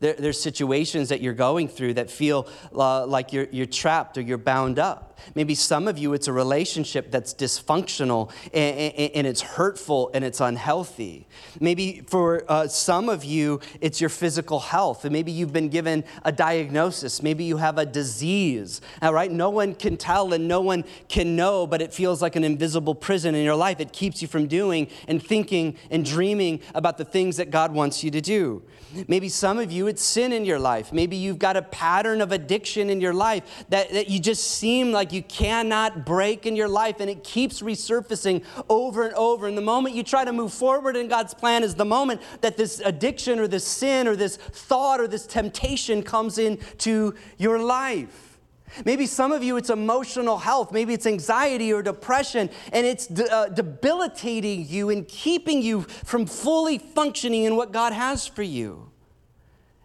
There, 0.00 0.14
there's 0.14 0.40
situations 0.40 1.08
that 1.08 1.20
you're 1.20 1.34
going 1.34 1.68
through 1.68 1.94
that 1.94 2.10
feel 2.10 2.48
uh, 2.74 3.06
like 3.06 3.32
you're, 3.32 3.48
you're 3.50 3.66
trapped 3.66 4.18
or 4.18 4.20
you're 4.20 4.38
bound 4.38 4.78
up. 4.78 5.07
Maybe 5.34 5.54
some 5.54 5.88
of 5.88 5.98
you, 5.98 6.12
it's 6.12 6.28
a 6.28 6.32
relationship 6.32 7.10
that's 7.10 7.34
dysfunctional 7.34 8.30
and, 8.52 8.92
and, 8.96 9.10
and 9.14 9.26
it's 9.26 9.40
hurtful 9.40 10.10
and 10.14 10.24
it's 10.24 10.40
unhealthy. 10.40 11.26
Maybe 11.60 12.02
for 12.06 12.44
uh, 12.48 12.68
some 12.68 13.08
of 13.08 13.24
you, 13.24 13.60
it's 13.80 14.00
your 14.00 14.10
physical 14.10 14.60
health. 14.60 15.04
And 15.04 15.12
maybe 15.12 15.32
you've 15.32 15.52
been 15.52 15.68
given 15.68 16.04
a 16.24 16.32
diagnosis. 16.32 17.22
Maybe 17.22 17.44
you 17.44 17.56
have 17.56 17.78
a 17.78 17.86
disease. 17.86 18.80
All 19.02 19.12
right? 19.12 19.30
No 19.30 19.50
one 19.50 19.74
can 19.74 19.96
tell 19.96 20.32
and 20.32 20.48
no 20.48 20.60
one 20.60 20.84
can 21.08 21.36
know, 21.36 21.66
but 21.66 21.82
it 21.82 21.92
feels 21.92 22.22
like 22.22 22.36
an 22.36 22.44
invisible 22.44 22.94
prison 22.94 23.34
in 23.34 23.44
your 23.44 23.56
life. 23.56 23.80
It 23.80 23.92
keeps 23.92 24.22
you 24.22 24.28
from 24.28 24.46
doing 24.46 24.88
and 25.06 25.22
thinking 25.22 25.76
and 25.90 26.04
dreaming 26.04 26.60
about 26.74 26.98
the 26.98 27.04
things 27.04 27.36
that 27.36 27.50
God 27.50 27.72
wants 27.72 28.02
you 28.02 28.10
to 28.10 28.20
do. 28.20 28.62
Maybe 29.06 29.28
some 29.28 29.58
of 29.58 29.70
you, 29.70 29.86
it's 29.86 30.02
sin 30.02 30.32
in 30.32 30.44
your 30.44 30.58
life. 30.58 30.92
Maybe 30.92 31.16
you've 31.16 31.38
got 31.38 31.56
a 31.56 31.62
pattern 31.62 32.20
of 32.20 32.32
addiction 32.32 32.88
in 32.88 33.00
your 33.00 33.12
life 33.12 33.64
that, 33.68 33.90
that 33.90 34.08
you 34.08 34.18
just 34.18 34.50
seem 34.52 34.92
like 34.92 35.07
you 35.12 35.22
cannot 35.22 36.04
break 36.04 36.46
in 36.46 36.56
your 36.56 36.68
life, 36.68 37.00
and 37.00 37.10
it 37.10 37.24
keeps 37.24 37.60
resurfacing 37.60 38.44
over 38.68 39.06
and 39.06 39.14
over. 39.14 39.46
And 39.46 39.56
the 39.56 39.62
moment 39.62 39.94
you 39.94 40.02
try 40.02 40.24
to 40.24 40.32
move 40.32 40.52
forward 40.52 40.96
in 40.96 41.08
God's 41.08 41.34
plan 41.34 41.62
is 41.62 41.74
the 41.74 41.84
moment 41.84 42.20
that 42.40 42.56
this 42.56 42.80
addiction 42.80 43.38
or 43.38 43.46
this 43.46 43.66
sin 43.66 44.06
or 44.08 44.16
this 44.16 44.36
thought 44.36 45.00
or 45.00 45.08
this 45.08 45.26
temptation 45.26 46.02
comes 46.02 46.38
into 46.38 47.14
your 47.36 47.58
life. 47.58 48.38
Maybe 48.84 49.06
some 49.06 49.32
of 49.32 49.42
you, 49.42 49.56
it's 49.56 49.70
emotional 49.70 50.38
health. 50.38 50.72
Maybe 50.72 50.92
it's 50.94 51.06
anxiety 51.06 51.72
or 51.72 51.82
depression, 51.82 52.50
and 52.72 52.86
it's 52.86 53.06
de- 53.06 53.32
uh, 53.32 53.48
debilitating 53.48 54.66
you 54.68 54.90
and 54.90 55.08
keeping 55.08 55.62
you 55.62 55.82
from 55.82 56.26
fully 56.26 56.78
functioning 56.78 57.44
in 57.44 57.56
what 57.56 57.72
God 57.72 57.92
has 57.92 58.26
for 58.26 58.42
you. 58.42 58.90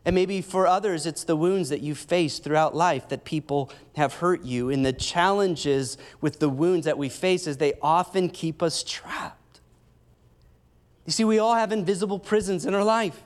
And 0.06 0.16
maybe 0.16 0.42
for 0.42 0.68
others, 0.68 1.06
it's 1.06 1.24
the 1.24 1.36
wounds 1.36 1.70
that 1.70 1.82
you've 1.82 1.98
faced 1.98 2.44
throughout 2.44 2.76
life 2.76 3.08
that 3.10 3.24
people 3.24 3.72
have 3.96 4.16
hurt 4.16 4.44
you. 4.44 4.70
And 4.70 4.86
the 4.86 4.92
challenges 4.92 5.98
with 6.20 6.40
the 6.40 6.50
wounds 6.50 6.86
that 6.86 6.98
we 6.98 7.08
face 7.08 7.48
is 7.48 7.58
they 7.58 7.74
often 7.82 8.30
keep 8.30 8.62
us 8.62 8.84
trapped. 8.84 9.62
You 11.06 11.12
see, 11.14 11.24
we 11.24 11.40
all 11.40 11.56
have 11.56 11.72
invisible 11.72 12.20
prisons 12.20 12.66
in 12.66 12.74
our 12.74 12.84
life. 12.84 13.24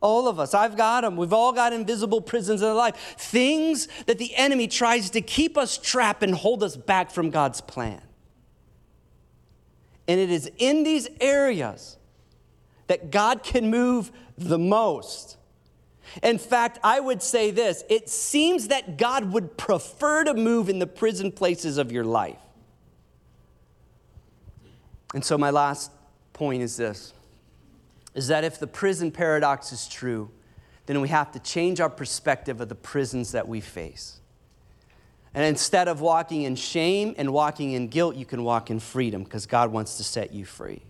All 0.00 0.28
of 0.28 0.40
us. 0.40 0.52
I've 0.54 0.76
got 0.76 1.02
them. 1.02 1.16
We've 1.16 1.32
all 1.32 1.52
got 1.52 1.72
invisible 1.72 2.20
prisons 2.20 2.62
in 2.62 2.68
our 2.68 2.74
life. 2.74 2.96
Things 3.18 3.86
that 4.06 4.18
the 4.18 4.34
enemy 4.34 4.68
tries 4.68 5.10
to 5.10 5.20
keep 5.20 5.56
us 5.56 5.78
trapped 5.78 6.22
and 6.22 6.34
hold 6.34 6.62
us 6.62 6.76
back 6.76 7.10
from 7.10 7.30
God's 7.30 7.60
plan. 7.60 8.00
And 10.08 10.18
it 10.18 10.30
is 10.30 10.50
in 10.58 10.82
these 10.82 11.08
areas 11.20 11.98
that 12.88 13.10
God 13.10 13.42
can 13.42 13.70
move 13.70 14.10
the 14.36 14.58
most. 14.58 15.36
In 16.22 16.38
fact, 16.38 16.78
I 16.82 17.00
would 17.00 17.22
say 17.22 17.50
this 17.50 17.84
it 17.88 18.08
seems 18.08 18.68
that 18.68 18.96
God 18.98 19.32
would 19.32 19.56
prefer 19.56 20.24
to 20.24 20.34
move 20.34 20.68
in 20.68 20.78
the 20.78 20.86
prison 20.86 21.32
places 21.32 21.78
of 21.78 21.92
your 21.92 22.04
life. 22.04 22.38
And 25.14 25.24
so, 25.24 25.36
my 25.38 25.50
last 25.50 25.90
point 26.32 26.62
is 26.62 26.76
this 26.76 27.12
is 28.14 28.28
that 28.28 28.44
if 28.44 28.58
the 28.58 28.66
prison 28.66 29.10
paradox 29.10 29.72
is 29.72 29.88
true, 29.88 30.30
then 30.86 31.00
we 31.00 31.08
have 31.08 31.32
to 31.32 31.38
change 31.38 31.80
our 31.80 31.88
perspective 31.88 32.60
of 32.60 32.68
the 32.68 32.74
prisons 32.74 33.32
that 33.32 33.48
we 33.48 33.60
face. 33.60 34.20
And 35.34 35.44
instead 35.44 35.88
of 35.88 36.02
walking 36.02 36.42
in 36.42 36.56
shame 36.56 37.14
and 37.16 37.32
walking 37.32 37.72
in 37.72 37.88
guilt, 37.88 38.16
you 38.16 38.26
can 38.26 38.44
walk 38.44 38.70
in 38.70 38.80
freedom 38.80 39.24
because 39.24 39.46
God 39.46 39.72
wants 39.72 39.96
to 39.96 40.04
set 40.04 40.32
you 40.32 40.44
free. 40.44 40.82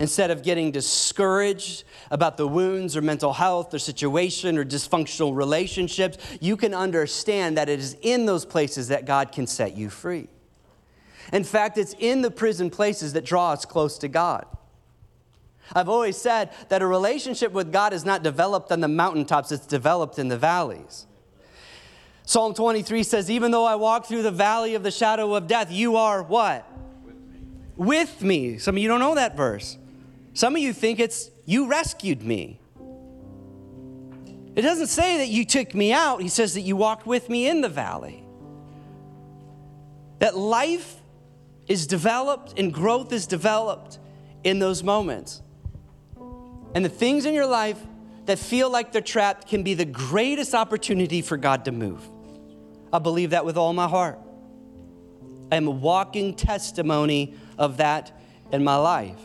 Instead 0.00 0.30
of 0.30 0.42
getting 0.42 0.70
discouraged 0.70 1.82
about 2.10 2.36
the 2.36 2.46
wounds 2.46 2.96
or 2.96 3.02
mental 3.02 3.32
health 3.32 3.74
or 3.74 3.78
situation 3.78 4.56
or 4.56 4.64
dysfunctional 4.64 5.34
relationships, 5.34 6.18
you 6.40 6.56
can 6.56 6.72
understand 6.72 7.56
that 7.56 7.68
it 7.68 7.80
is 7.80 7.96
in 8.02 8.24
those 8.24 8.44
places 8.44 8.88
that 8.88 9.06
God 9.06 9.32
can 9.32 9.46
set 9.46 9.76
you 9.76 9.90
free. 9.90 10.28
In 11.32 11.44
fact, 11.44 11.78
it's 11.78 11.94
in 11.98 12.22
the 12.22 12.30
prison 12.30 12.70
places 12.70 13.12
that 13.14 13.24
draw 13.24 13.52
us 13.52 13.64
close 13.64 13.98
to 13.98 14.08
God. 14.08 14.46
I've 15.74 15.88
always 15.88 16.16
said 16.16 16.50
that 16.68 16.80
a 16.80 16.86
relationship 16.86 17.52
with 17.52 17.72
God 17.72 17.92
is 17.92 18.04
not 18.04 18.22
developed 18.22 18.72
on 18.72 18.80
the 18.80 18.88
mountaintops, 18.88 19.52
it's 19.52 19.66
developed 19.66 20.18
in 20.18 20.28
the 20.28 20.38
valleys. 20.38 21.06
Psalm 22.24 22.54
23 22.54 23.02
says, 23.02 23.30
Even 23.30 23.50
though 23.50 23.64
I 23.64 23.74
walk 23.74 24.06
through 24.06 24.22
the 24.22 24.30
valley 24.30 24.74
of 24.74 24.82
the 24.82 24.90
shadow 24.90 25.34
of 25.34 25.46
death, 25.46 25.72
you 25.72 25.96
are 25.96 26.22
what? 26.22 26.70
With 27.04 27.14
me. 27.16 27.40
With 27.76 28.22
me. 28.22 28.58
Some 28.58 28.76
of 28.76 28.82
you 28.82 28.88
don't 28.88 29.00
know 29.00 29.14
that 29.14 29.36
verse. 29.36 29.76
Some 30.38 30.54
of 30.54 30.62
you 30.62 30.72
think 30.72 31.00
it's, 31.00 31.32
You 31.46 31.66
rescued 31.66 32.22
me. 32.22 32.60
It 34.54 34.62
doesn't 34.62 34.86
say 34.86 35.18
that 35.18 35.26
you 35.26 35.44
took 35.44 35.74
me 35.74 35.92
out, 35.92 36.22
he 36.22 36.28
says 36.28 36.54
that 36.54 36.60
you 36.60 36.76
walked 36.76 37.08
with 37.08 37.28
me 37.28 37.48
in 37.48 37.60
the 37.60 37.68
valley. 37.68 38.24
That 40.20 40.36
life 40.36 41.02
is 41.66 41.88
developed 41.88 42.56
and 42.56 42.72
growth 42.72 43.12
is 43.12 43.26
developed 43.26 43.98
in 44.44 44.60
those 44.60 44.84
moments. 44.84 45.42
And 46.72 46.84
the 46.84 46.88
things 46.88 47.26
in 47.26 47.34
your 47.34 47.46
life 47.46 47.84
that 48.26 48.38
feel 48.38 48.70
like 48.70 48.92
they're 48.92 49.02
trapped 49.02 49.48
can 49.48 49.64
be 49.64 49.74
the 49.74 49.84
greatest 49.84 50.54
opportunity 50.54 51.20
for 51.20 51.36
God 51.36 51.64
to 51.64 51.72
move. 51.72 52.08
I 52.92 53.00
believe 53.00 53.30
that 53.30 53.44
with 53.44 53.56
all 53.56 53.72
my 53.72 53.88
heart. 53.88 54.20
I 55.50 55.56
am 55.56 55.66
a 55.66 55.72
walking 55.72 56.36
testimony 56.36 57.34
of 57.58 57.78
that 57.78 58.16
in 58.52 58.62
my 58.62 58.76
life. 58.76 59.18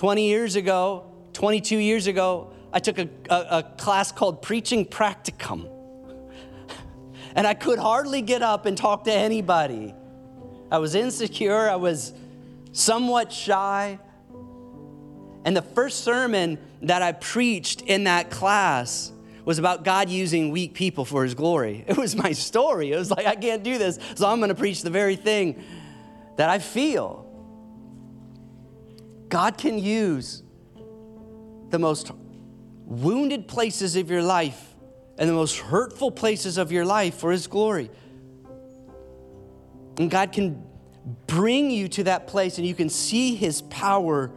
20 0.00 0.26
years 0.26 0.56
ago, 0.56 1.04
22 1.34 1.76
years 1.76 2.06
ago, 2.06 2.54
I 2.72 2.78
took 2.78 2.98
a, 2.98 3.06
a, 3.28 3.58
a 3.58 3.62
class 3.76 4.10
called 4.10 4.40
Preaching 4.40 4.86
Practicum. 4.86 5.68
and 7.36 7.46
I 7.46 7.52
could 7.52 7.78
hardly 7.78 8.22
get 8.22 8.40
up 8.40 8.64
and 8.64 8.78
talk 8.78 9.04
to 9.04 9.12
anybody. 9.12 9.94
I 10.72 10.78
was 10.78 10.94
insecure, 10.94 11.68
I 11.68 11.76
was 11.76 12.14
somewhat 12.72 13.30
shy. 13.30 13.98
And 15.44 15.54
the 15.54 15.60
first 15.60 16.02
sermon 16.02 16.58
that 16.80 17.02
I 17.02 17.12
preached 17.12 17.82
in 17.82 18.04
that 18.04 18.30
class 18.30 19.12
was 19.44 19.58
about 19.58 19.84
God 19.84 20.08
using 20.08 20.50
weak 20.50 20.72
people 20.72 21.04
for 21.04 21.24
his 21.24 21.34
glory. 21.34 21.84
It 21.86 21.98
was 21.98 22.16
my 22.16 22.32
story. 22.32 22.90
It 22.92 22.96
was 22.96 23.10
like, 23.10 23.26
I 23.26 23.36
can't 23.36 23.62
do 23.62 23.76
this, 23.76 23.98
so 24.14 24.26
I'm 24.26 24.38
going 24.38 24.48
to 24.48 24.54
preach 24.54 24.80
the 24.80 24.88
very 24.88 25.16
thing 25.16 25.62
that 26.38 26.48
I 26.48 26.58
feel. 26.58 27.29
God 29.30 29.56
can 29.56 29.78
use 29.78 30.42
the 31.70 31.78
most 31.78 32.10
wounded 32.84 33.48
places 33.48 33.96
of 33.96 34.10
your 34.10 34.22
life 34.22 34.74
and 35.16 35.28
the 35.28 35.34
most 35.34 35.58
hurtful 35.58 36.10
places 36.10 36.58
of 36.58 36.72
your 36.72 36.84
life 36.84 37.14
for 37.14 37.30
his 37.30 37.46
glory. 37.46 37.90
And 39.98 40.10
God 40.10 40.32
can 40.32 40.62
bring 41.26 41.70
you 41.70 41.88
to 41.88 42.04
that 42.04 42.26
place 42.26 42.58
and 42.58 42.66
you 42.66 42.74
can 42.74 42.88
see 42.88 43.36
his 43.36 43.62
power 43.62 44.32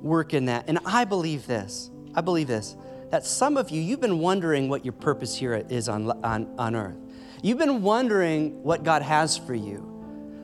work 0.00 0.32
in 0.32 0.46
that. 0.46 0.64
And 0.68 0.78
I 0.86 1.04
believe 1.04 1.46
this. 1.46 1.90
I 2.14 2.20
believe 2.20 2.48
this 2.48 2.76
that 3.10 3.24
some 3.24 3.56
of 3.56 3.70
you, 3.70 3.80
you've 3.80 4.02
been 4.02 4.18
wondering 4.18 4.68
what 4.68 4.84
your 4.84 4.92
purpose 4.92 5.34
here 5.34 5.54
is 5.70 5.88
on, 5.88 6.10
on, 6.22 6.54
on 6.58 6.76
earth. 6.76 6.96
You've 7.42 7.56
been 7.56 7.80
wondering 7.80 8.62
what 8.62 8.82
God 8.82 9.00
has 9.00 9.36
for 9.36 9.54
you. 9.54 9.82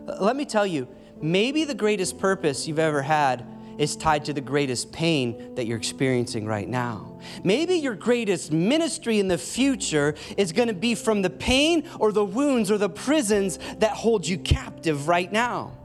Let 0.07 0.35
me 0.35 0.47
tell 0.47 0.67
you, 0.67 0.89
maybe 1.21 1.65
the 1.65 1.75
greatest 1.75 2.19
purpose 2.19 2.67
you've 2.67 2.79
ever 2.79 3.03
had 3.03 3.47
is 3.79 3.97
tied 3.97 4.25
to 4.27 4.33
the 4.33 4.41
greatest 4.41 4.93
pain 4.93 5.55
that 5.55 5.67
you're 5.67 5.79
experiencing 5.79 6.47
right 6.47 6.69
now. 6.69 7.19
Maybe 7.43 7.75
your 7.75 7.95
greatest 7.95 8.53
ministry 8.53 9.19
in 9.19 9.29
the 9.29 9.39
future 9.39 10.15
is 10.37 10.53
going 10.53 10.69
to 10.69 10.75
be 10.75 10.95
from 10.95 11.23
the 11.23 11.31
pain 11.31 11.89
or 11.99 12.13
the 12.13 12.25
wounds 12.25 12.71
or 12.71 12.79
the 12.79 12.89
prisons 12.89 13.59
that 13.79 13.93
hold 13.93 14.27
you 14.27 14.39
captive 14.39 15.09
right 15.09 15.31
now. 15.31 15.79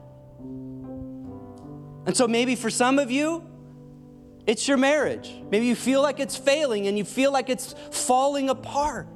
And 2.05 2.15
so 2.15 2.27
maybe 2.27 2.55
for 2.55 2.69
some 2.69 2.97
of 2.99 3.11
you, 3.11 3.45
it's 4.47 4.67
your 4.67 4.77
marriage. 4.77 5.31
Maybe 5.51 5.67
you 5.67 5.75
feel 5.75 6.01
like 6.01 6.19
it's 6.19 6.35
failing 6.35 6.87
and 6.87 6.97
you 6.97 7.05
feel 7.05 7.31
like 7.31 7.49
it's 7.49 7.75
falling 7.91 8.49
apart. 8.49 9.07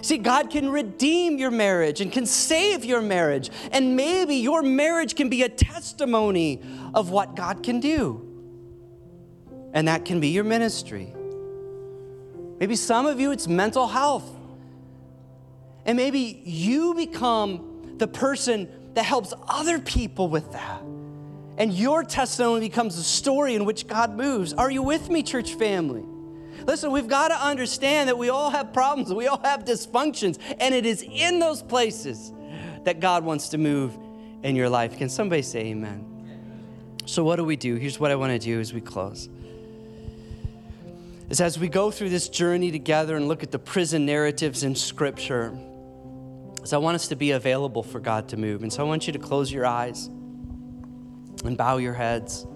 See, 0.00 0.18
God 0.18 0.50
can 0.50 0.70
redeem 0.70 1.38
your 1.38 1.50
marriage 1.50 2.00
and 2.00 2.10
can 2.10 2.26
save 2.26 2.84
your 2.84 3.00
marriage. 3.00 3.50
And 3.70 3.96
maybe 3.96 4.36
your 4.36 4.62
marriage 4.62 5.14
can 5.14 5.28
be 5.28 5.42
a 5.42 5.48
testimony 5.48 6.60
of 6.94 7.10
what 7.10 7.36
God 7.36 7.62
can 7.62 7.80
do. 7.80 8.28
And 9.72 9.88
that 9.88 10.04
can 10.04 10.20
be 10.20 10.28
your 10.28 10.44
ministry. 10.44 11.14
Maybe 12.58 12.76
some 12.76 13.06
of 13.06 13.18
you, 13.18 13.32
it's 13.32 13.48
mental 13.48 13.88
health. 13.88 14.28
And 15.84 15.96
maybe 15.96 16.42
you 16.44 16.94
become 16.94 17.96
the 17.98 18.06
person 18.06 18.68
that 18.94 19.04
helps 19.04 19.32
other 19.48 19.78
people 19.78 20.28
with 20.28 20.52
that. 20.52 20.82
And 21.58 21.72
your 21.72 22.04
testimony 22.04 22.68
becomes 22.68 22.96
a 22.96 23.02
story 23.02 23.54
in 23.54 23.64
which 23.64 23.86
God 23.86 24.16
moves. 24.16 24.52
Are 24.52 24.70
you 24.70 24.82
with 24.82 25.10
me, 25.10 25.22
church 25.22 25.54
family? 25.54 26.04
Listen, 26.66 26.92
we've 26.92 27.08
got 27.08 27.28
to 27.28 27.34
understand 27.34 28.08
that 28.08 28.18
we 28.18 28.28
all 28.28 28.50
have 28.50 28.72
problems, 28.72 29.12
we 29.12 29.26
all 29.26 29.40
have 29.42 29.64
dysfunctions, 29.64 30.38
and 30.60 30.74
it 30.74 30.86
is 30.86 31.02
in 31.02 31.38
those 31.38 31.62
places 31.62 32.32
that 32.84 33.00
God 33.00 33.24
wants 33.24 33.48
to 33.50 33.58
move 33.58 33.96
in 34.42 34.56
your 34.56 34.68
life. 34.68 34.96
Can 34.96 35.08
somebody 35.08 35.42
say 35.42 35.66
amen? 35.66 36.08
So, 37.06 37.24
what 37.24 37.36
do 37.36 37.44
we 37.44 37.56
do? 37.56 37.74
Here's 37.76 37.98
what 37.98 38.10
I 38.10 38.16
want 38.16 38.32
to 38.32 38.38
do 38.38 38.60
as 38.60 38.72
we 38.72 38.80
close. 38.80 39.28
Is 41.30 41.40
as 41.40 41.58
we 41.58 41.68
go 41.68 41.90
through 41.90 42.10
this 42.10 42.28
journey 42.28 42.70
together 42.70 43.16
and 43.16 43.26
look 43.26 43.42
at 43.42 43.50
the 43.50 43.58
prison 43.58 44.06
narratives 44.06 44.62
in 44.62 44.74
Scripture, 44.74 45.58
is 46.62 46.72
I 46.72 46.78
want 46.78 46.94
us 46.94 47.08
to 47.08 47.16
be 47.16 47.32
available 47.32 47.82
for 47.82 48.00
God 48.00 48.28
to 48.28 48.36
move. 48.36 48.62
And 48.62 48.72
so 48.72 48.84
I 48.84 48.86
want 48.86 49.06
you 49.06 49.12
to 49.14 49.18
close 49.18 49.50
your 49.50 49.66
eyes 49.66 50.06
and 51.44 51.56
bow 51.56 51.78
your 51.78 51.94
heads. 51.94 52.46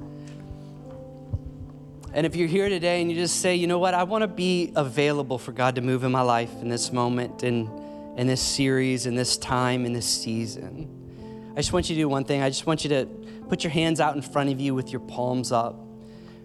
And 2.17 2.25
if 2.25 2.35
you're 2.35 2.49
here 2.49 2.71
today 2.71 3.03
and 3.03 3.11
you 3.13 3.17
just 3.19 3.43
say, 3.43 3.57
you 3.57 3.67
know 3.67 3.79
what, 3.79 3.93
I 3.93 4.05
want 4.05 4.23
to 4.23 4.27
be 4.27 4.73
available 4.75 5.37
for 5.37 5.53
God 5.53 5.75
to 5.75 5.83
move 5.83 6.03
in 6.03 6.11
my 6.11 6.23
life 6.23 6.51
in 6.63 6.71
this 6.71 6.91
moment, 6.91 7.43
in, 7.43 7.71
in 8.17 8.27
this 8.27 8.41
series, 8.41 9.05
in 9.05 9.15
this 9.15 9.37
time, 9.37 9.85
in 9.85 9.93
this 9.93 10.09
season, 10.09 11.53
I 11.53 11.57
just 11.57 11.75
want 11.75 11.91
you 11.91 11.95
to 11.95 12.01
do 12.01 12.09
one 12.09 12.25
thing. 12.25 12.41
I 12.41 12.49
just 12.49 12.67
want 12.67 12.85
you 12.85 12.89
to 12.89 13.05
put 13.51 13.65
your 13.65 13.71
hands 13.71 14.01
out 14.01 14.17
in 14.17 14.23
front 14.23 14.49
of 14.49 14.59
you 14.59 14.75
with 14.75 14.93
your 14.93 15.01
palms 15.01 15.53
up. 15.53 15.79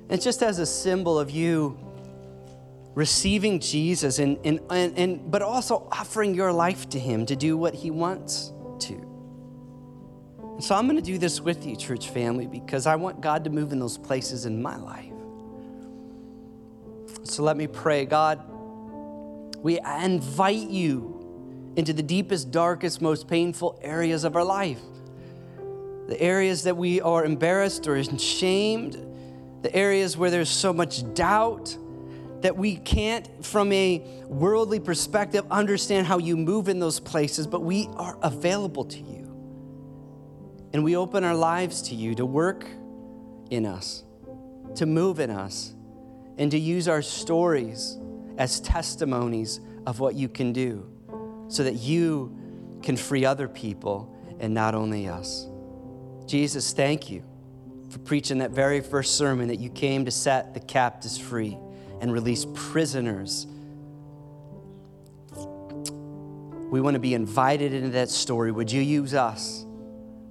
It's 0.09 0.25
just 0.25 0.43
as 0.43 0.59
a 0.59 0.65
symbol 0.65 1.17
of 1.17 1.31
you 1.31 1.79
receiving 2.93 3.61
Jesus 3.61 4.19
and, 4.19 4.37
and, 4.43 4.59
and, 4.69 4.97
and 4.97 5.31
but 5.31 5.41
also 5.41 5.87
offering 5.89 6.35
your 6.35 6.51
life 6.51 6.89
to 6.89 6.99
him 6.99 7.25
to 7.27 7.35
do 7.37 7.55
what 7.55 7.73
he 7.73 7.91
wants 7.91 8.51
to. 8.79 8.95
So 10.59 10.75
I'm 10.75 10.85
going 10.85 10.97
to 10.97 11.01
do 11.01 11.17
this 11.17 11.39
with 11.39 11.65
you, 11.65 11.77
church 11.77 12.09
family, 12.09 12.45
because 12.45 12.87
I 12.87 12.97
want 12.97 13.21
God 13.21 13.45
to 13.45 13.49
move 13.49 13.71
in 13.71 13.79
those 13.79 13.97
places 13.97 14.45
in 14.45 14.61
my 14.61 14.75
life. 14.75 15.10
So 17.23 17.43
let 17.43 17.55
me 17.55 17.67
pray. 17.67 18.05
God, 18.05 18.41
we 19.57 19.79
invite 19.79 20.69
you 20.69 21.73
into 21.75 21.93
the 21.93 22.03
deepest, 22.03 22.51
darkest, 22.51 23.01
most 23.01 23.27
painful 23.27 23.79
areas 23.81 24.23
of 24.23 24.35
our 24.35 24.43
life. 24.43 24.81
The 26.07 26.19
areas 26.19 26.63
that 26.63 26.75
we 26.75 26.99
are 26.99 27.23
embarrassed 27.23 27.87
or 27.87 27.95
ashamed, 27.95 28.93
the 29.61 29.73
areas 29.73 30.17
where 30.17 30.29
there's 30.31 30.49
so 30.49 30.73
much 30.73 31.13
doubt 31.13 31.77
that 32.41 32.57
we 32.57 32.75
can't, 32.75 33.45
from 33.45 33.71
a 33.71 33.99
worldly 34.25 34.79
perspective, 34.79 35.45
understand 35.51 36.07
how 36.07 36.17
you 36.17 36.35
move 36.35 36.67
in 36.67 36.79
those 36.79 36.99
places, 36.99 37.45
but 37.45 37.61
we 37.61 37.87
are 37.95 38.17
available 38.23 38.83
to 38.85 38.97
you. 38.97 39.27
And 40.73 40.83
we 40.83 40.95
open 40.95 41.23
our 41.23 41.35
lives 41.35 41.83
to 41.83 41.95
you 41.95 42.15
to 42.15 42.25
work 42.25 42.65
in 43.51 43.65
us, 43.65 44.03
to 44.75 44.87
move 44.87 45.19
in 45.19 45.29
us 45.29 45.75
and 46.41 46.49
to 46.49 46.57
use 46.57 46.87
our 46.87 47.03
stories 47.03 47.99
as 48.39 48.59
testimonies 48.61 49.59
of 49.85 49.99
what 49.99 50.15
you 50.15 50.27
can 50.27 50.51
do 50.51 50.89
so 51.49 51.63
that 51.63 51.75
you 51.75 52.35
can 52.81 52.97
free 52.97 53.23
other 53.23 53.47
people 53.47 54.11
and 54.39 54.51
not 54.51 54.73
only 54.73 55.07
us. 55.07 55.45
Jesus, 56.25 56.73
thank 56.73 57.11
you 57.11 57.23
for 57.91 57.99
preaching 57.99 58.39
that 58.39 58.49
very 58.49 58.81
first 58.81 59.19
sermon 59.19 59.49
that 59.49 59.59
you 59.59 59.69
came 59.69 60.03
to 60.05 60.09
set 60.09 60.55
the 60.55 60.59
captives 60.59 61.15
free 61.15 61.55
and 61.99 62.11
release 62.11 62.47
prisoners. 62.55 63.45
We 66.71 66.81
want 66.81 66.95
to 66.95 66.99
be 66.99 67.13
invited 67.13 67.71
into 67.71 67.89
that 67.89 68.09
story. 68.09 68.51
Would 68.51 68.71
you 68.71 68.81
use 68.81 69.13
us 69.13 69.63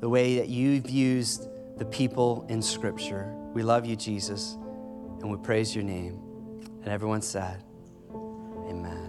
the 0.01 0.09
way 0.09 0.39
that 0.39 0.49
you've 0.49 0.91
used 0.91 1.47
the 1.79 1.85
people 1.85 2.47
in 2.49 2.63
Scripture? 2.63 3.33
We 3.55 3.63
love 3.63 3.87
you, 3.87 3.95
Jesus 3.95 4.57
and 5.21 5.31
we 5.31 5.37
praise 5.39 5.75
your 5.75 5.85
name. 5.85 6.19
And 6.83 6.89
everyone 6.89 7.23
said, 7.23 7.63
Amen. 8.69 9.00